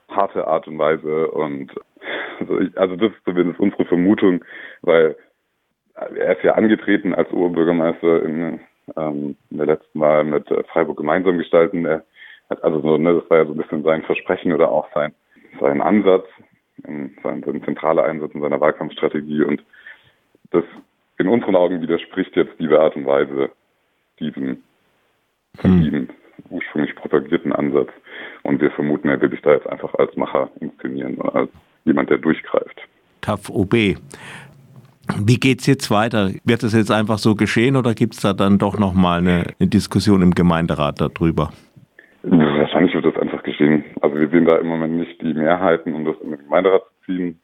harte 0.08 0.46
Art 0.46 0.66
und 0.66 0.78
Weise. 0.78 1.30
Und 1.30 1.70
also, 2.40 2.60
ich, 2.60 2.76
also 2.78 2.96
das 2.96 3.12
ist 3.12 3.24
zumindest 3.24 3.60
unsere 3.60 3.84
Vermutung, 3.84 4.44
weil 4.82 5.16
er 5.94 6.36
ist 6.36 6.44
ja 6.44 6.54
angetreten 6.54 7.14
als 7.14 7.30
Oberbürgermeister 7.32 8.22
in, 8.22 8.60
ähm, 8.96 9.36
in 9.50 9.56
der 9.56 9.66
letzten 9.66 10.00
Wahl 10.00 10.24
mit 10.24 10.50
äh, 10.50 10.62
Freiburg 10.64 10.96
gemeinsam 10.96 11.38
gestalten. 11.38 11.84
Er 11.84 12.04
hat 12.50 12.62
also 12.62 12.80
so, 12.80 12.96
ne, 12.98 13.14
das 13.14 13.28
war 13.30 13.38
ja 13.38 13.46
so 13.46 13.52
ein 13.52 13.58
bisschen 13.58 13.82
sein 13.82 14.02
Versprechen 14.02 14.52
oder 14.52 14.70
auch 14.70 14.88
sein, 14.94 15.12
sein 15.60 15.82
Ansatz 15.82 16.26
in 16.86 17.16
sein, 17.22 17.42
sein 17.44 17.62
zentraler 17.64 18.04
Einsatz 18.04 18.32
in 18.34 18.40
seiner 18.40 18.60
Wahlkampfstrategie. 18.60 19.42
Und 19.42 19.62
das 20.50 20.64
in 21.18 21.28
unseren 21.28 21.56
Augen 21.56 21.80
widerspricht 21.80 22.36
jetzt 22.36 22.52
diese 22.58 22.80
Art 22.80 22.96
und 22.96 23.06
Weise 23.06 23.50
diesem 24.20 24.62
von 25.56 25.70
hm. 25.70 25.82
ihm 25.82 26.08
ursprünglich 26.50 26.94
propagierten 26.94 27.52
Ansatz. 27.52 27.90
Und 28.42 28.60
wir 28.60 28.70
vermuten, 28.70 29.08
er 29.08 29.20
will 29.20 29.30
sich 29.30 29.42
da 29.42 29.52
jetzt 29.52 29.68
einfach 29.68 29.94
als 29.94 30.16
Macher 30.16 30.50
inszenieren, 30.60 31.20
als 31.20 31.50
jemand, 31.84 32.10
der 32.10 32.18
durchgreift. 32.18 32.80
TAF 33.20 33.50
OB. 33.50 33.96
Wie 35.16 35.40
geht 35.40 35.60
es 35.60 35.66
jetzt 35.66 35.90
weiter? 35.90 36.30
Wird 36.44 36.62
es 36.62 36.74
jetzt 36.74 36.90
einfach 36.90 37.18
so 37.18 37.34
geschehen 37.34 37.76
oder 37.76 37.94
gibt 37.94 38.14
es 38.14 38.20
da 38.20 38.32
dann 38.34 38.58
doch 38.58 38.78
nochmal 38.78 39.18
eine, 39.18 39.44
eine 39.58 39.68
Diskussion 39.68 40.22
im 40.22 40.32
Gemeinderat 40.32 41.00
darüber? 41.00 41.50
Wahrscheinlich 42.22 42.94
wird 42.94 43.06
das 43.06 43.16
geschehen. 43.48 43.84
Also 44.00 44.16
wir 44.16 44.28
sehen 44.28 44.46
da 44.46 44.56
im 44.56 44.66
Moment 44.66 44.94
nicht 44.94 45.20
die 45.20 45.34
Mehrheiten, 45.34 45.94
um 45.94 46.04
das 46.04 46.16
in 46.22 46.30
den 46.30 46.38
Gemeinderat 46.38 46.82
zu 46.82 47.04
ziehen. 47.06 47.40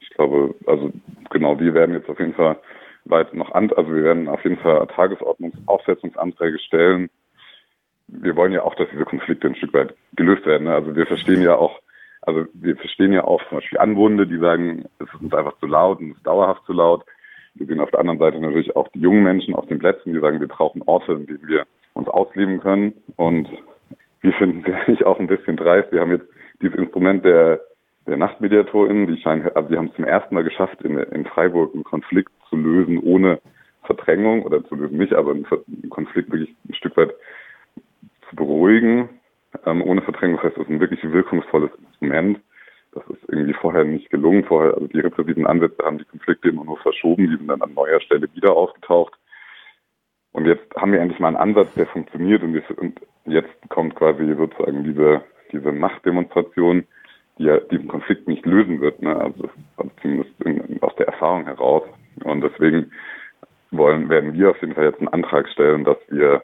Ich 0.00 0.10
glaube, 0.10 0.54
also 0.66 0.92
genau, 1.30 1.58
wir 1.60 1.74
werden 1.74 1.94
jetzt 1.94 2.08
auf 2.08 2.18
jeden 2.18 2.34
Fall 2.34 2.56
weit 3.04 3.32
noch 3.34 3.52
an, 3.52 3.70
also 3.72 3.94
wir 3.94 4.04
werden 4.04 4.28
auf 4.28 4.42
jeden 4.44 4.58
Fall 4.58 4.86
Tagesordnungsaufsetzungsanträge 4.88 6.58
stellen. 6.58 7.08
Wir 8.08 8.36
wollen 8.36 8.52
ja 8.52 8.62
auch, 8.62 8.74
dass 8.74 8.88
diese 8.90 9.04
Konflikte 9.04 9.48
ein 9.48 9.54
Stück 9.56 9.74
weit 9.74 9.94
gelöst 10.16 10.46
werden. 10.46 10.64
Ne? 10.64 10.74
Also 10.74 10.96
wir 10.96 11.06
verstehen 11.06 11.42
ja 11.42 11.56
auch, 11.56 11.78
also 12.22 12.46
wir 12.54 12.76
verstehen 12.76 13.12
ja 13.12 13.24
auch 13.24 13.42
zum 13.48 13.58
Beispiel 13.58 13.78
Anwohner, 13.78 14.26
die 14.26 14.38
sagen, 14.38 14.86
es 14.98 15.08
ist 15.08 15.20
uns 15.20 15.34
einfach 15.34 15.58
zu 15.58 15.66
laut 15.66 16.00
und 16.00 16.12
es 16.12 16.16
ist 16.16 16.26
dauerhaft 16.26 16.64
zu 16.66 16.72
laut. 16.72 17.04
Wir 17.54 17.66
sehen 17.66 17.80
auf 17.80 17.90
der 17.90 18.00
anderen 18.00 18.18
Seite 18.18 18.40
natürlich 18.40 18.74
auch 18.76 18.88
die 18.88 19.00
jungen 19.00 19.24
Menschen 19.24 19.54
auf 19.54 19.66
den 19.66 19.78
Plätzen, 19.78 20.12
die 20.12 20.20
sagen, 20.20 20.40
wir 20.40 20.48
brauchen 20.48 20.82
Orte, 20.86 21.12
in 21.12 21.26
denen 21.26 21.48
wir 21.48 21.66
uns 21.94 22.08
ausleben 22.08 22.60
können. 22.60 22.94
Und 23.16 23.48
wir 24.20 24.32
finden 24.32 24.64
es 24.66 24.74
eigentlich 24.86 25.04
auch 25.04 25.18
ein 25.18 25.26
bisschen 25.26 25.56
dreist. 25.56 25.92
Wir 25.92 26.00
haben 26.00 26.12
jetzt 26.12 26.28
dieses 26.62 26.76
Instrument 26.76 27.24
der, 27.24 27.60
der 28.06 28.16
NachtmediatorInnen, 28.16 29.06
die 29.06 29.20
scheinen, 29.20 29.48
also 29.54 29.68
die 29.68 29.76
haben 29.76 29.88
es 29.88 29.94
zum 29.94 30.04
ersten 30.04 30.34
Mal 30.34 30.44
geschafft, 30.44 30.82
in, 30.82 30.98
in 30.98 31.24
Freiburg 31.26 31.74
einen 31.74 31.84
Konflikt 31.84 32.32
zu 32.48 32.56
lösen 32.56 32.98
ohne 32.98 33.40
Verdrängung 33.84 34.42
oder 34.42 34.64
zu 34.64 34.74
lösen 34.74 34.98
nicht, 34.98 35.14
aber 35.14 35.32
einen, 35.32 35.46
Konflikt 35.88 36.30
wirklich 36.30 36.54
ein 36.68 36.74
Stück 36.74 36.96
weit 36.96 37.14
zu 38.28 38.36
beruhigen, 38.36 39.08
ähm, 39.64 39.82
ohne 39.82 40.02
Verdrängung. 40.02 40.36
Das 40.36 40.46
heißt, 40.46 40.58
es 40.58 40.64
ist 40.64 40.70
ein 40.70 40.80
wirklich 40.80 41.02
wirkungsvolles 41.02 41.70
Instrument. 41.78 42.40
Das 42.92 43.04
ist 43.08 43.28
irgendwie 43.28 43.54
vorher 43.54 43.84
nicht 43.84 44.10
gelungen. 44.10 44.44
Vorher, 44.44 44.74
also 44.74 44.86
die 44.86 45.00
repressiven 45.00 45.46
Ansätze 45.46 45.82
haben 45.84 45.98
die 45.98 46.04
Konflikte 46.04 46.48
immer 46.48 46.64
nur 46.64 46.78
verschoben, 46.78 47.28
die 47.30 47.36
sind 47.36 47.48
dann 47.48 47.62
an 47.62 47.74
neuer 47.74 48.00
Stelle 48.00 48.28
wieder 48.34 48.54
aufgetaucht. 48.54 49.14
Und 50.32 50.46
jetzt 50.46 50.74
haben 50.76 50.92
wir 50.92 51.00
endlich 51.00 51.20
mal 51.20 51.28
einen 51.28 51.36
Ansatz, 51.36 51.72
der 51.74 51.86
funktioniert 51.86 52.42
und, 52.42 52.54
jetzt 53.26 53.68
kommt 53.68 53.94
quasi 53.94 54.34
sozusagen 54.34 54.84
diese, 54.84 55.22
diese 55.52 55.70
Machtdemonstration, 55.70 56.86
die 57.38 57.44
ja 57.44 57.58
diesen 57.58 57.88
Konflikt 57.88 58.26
nicht 58.26 58.46
lösen 58.46 58.80
wird, 58.80 59.02
ne? 59.02 59.14
also, 59.16 59.50
also 59.76 59.90
zumindest 60.00 60.30
in, 60.44 60.82
aus 60.82 60.94
der 60.96 61.08
Erfahrung 61.08 61.44
heraus. 61.44 61.82
Und 62.24 62.40
deswegen 62.40 62.90
wollen, 63.70 64.08
werden 64.08 64.32
wir 64.32 64.50
auf 64.50 64.60
jeden 64.60 64.74
Fall 64.74 64.84
jetzt 64.84 64.98
einen 64.98 65.08
Antrag 65.08 65.48
stellen, 65.50 65.84
dass 65.84 65.98
wir 66.08 66.42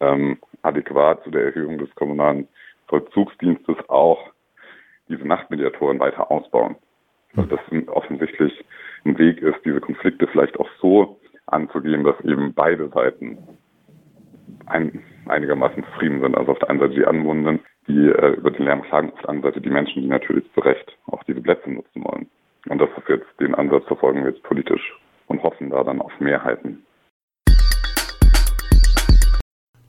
ähm, 0.00 0.38
adäquat 0.62 1.22
zu 1.24 1.30
der 1.30 1.44
Erhöhung 1.46 1.78
des 1.78 1.94
kommunalen 1.94 2.48
Vollzugsdienstes 2.88 3.76
auch 3.88 4.18
diese 5.08 5.26
Nachtmediatoren 5.26 6.00
weiter 6.00 6.30
ausbauen. 6.30 6.76
Weil 7.34 7.46
das 7.46 7.60
offensichtlich 7.88 8.64
ein 9.04 9.18
Weg 9.18 9.42
ist, 9.42 9.58
diese 9.64 9.80
Konflikte 9.80 10.26
vielleicht 10.28 10.58
auch 10.58 10.68
so 10.80 11.18
anzugehen, 11.46 12.04
dass 12.04 12.18
eben 12.24 12.54
beide 12.54 12.88
Seiten 12.88 13.38
ein, 14.66 15.02
einigermaßen 15.26 15.84
zufrieden 15.84 16.20
sind. 16.20 16.36
Also 16.36 16.52
auf 16.52 16.58
der 16.58 16.70
einen 16.70 16.80
Seite 16.80 16.94
die 16.94 17.06
Anwohner, 17.06 17.58
die 17.86 18.08
äh, 18.08 18.34
über 18.36 18.50
den 18.50 18.64
Lärm 18.64 18.82
klagen 18.82 19.12
auf 19.12 19.20
der 19.20 19.30
anderen 19.30 19.52
Seite 19.52 19.60
die 19.60 19.70
Menschen, 19.70 20.02
die 20.02 20.08
natürlich 20.08 20.44
zu 20.54 20.60
Recht 20.60 20.96
auch 21.06 21.22
diese 21.24 21.40
Plätze 21.40 21.70
nutzen 21.70 22.04
wollen. 22.04 22.30
Und 22.68 22.78
das 22.78 22.88
ist 22.96 23.08
jetzt 23.08 23.26
den 23.40 23.54
Ansatz 23.54 23.84
verfolgen 23.86 24.24
wir 24.24 24.30
jetzt 24.30 24.42
politisch 24.42 24.94
und 25.26 25.42
hoffen 25.42 25.70
da 25.70 25.84
dann 25.84 26.00
auf 26.00 26.12
Mehrheiten. 26.18 26.84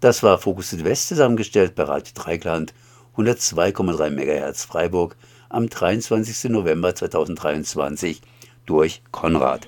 Das 0.02 0.22
war 0.24 0.38
Fokus 0.38 0.72
Südwest 0.72 1.08
zusammengestellt 1.08 1.74
bei 1.76 1.84
Radio 1.84 2.12
Dreikland 2.14 2.74
102,3 3.16 4.10
MHz 4.12 4.66
Freiburg 4.66 5.16
am 5.50 5.70
23. 5.70 6.52
November 6.52 6.94
2023 6.94 8.22
durch 8.66 9.02
Konrad. 9.12 9.68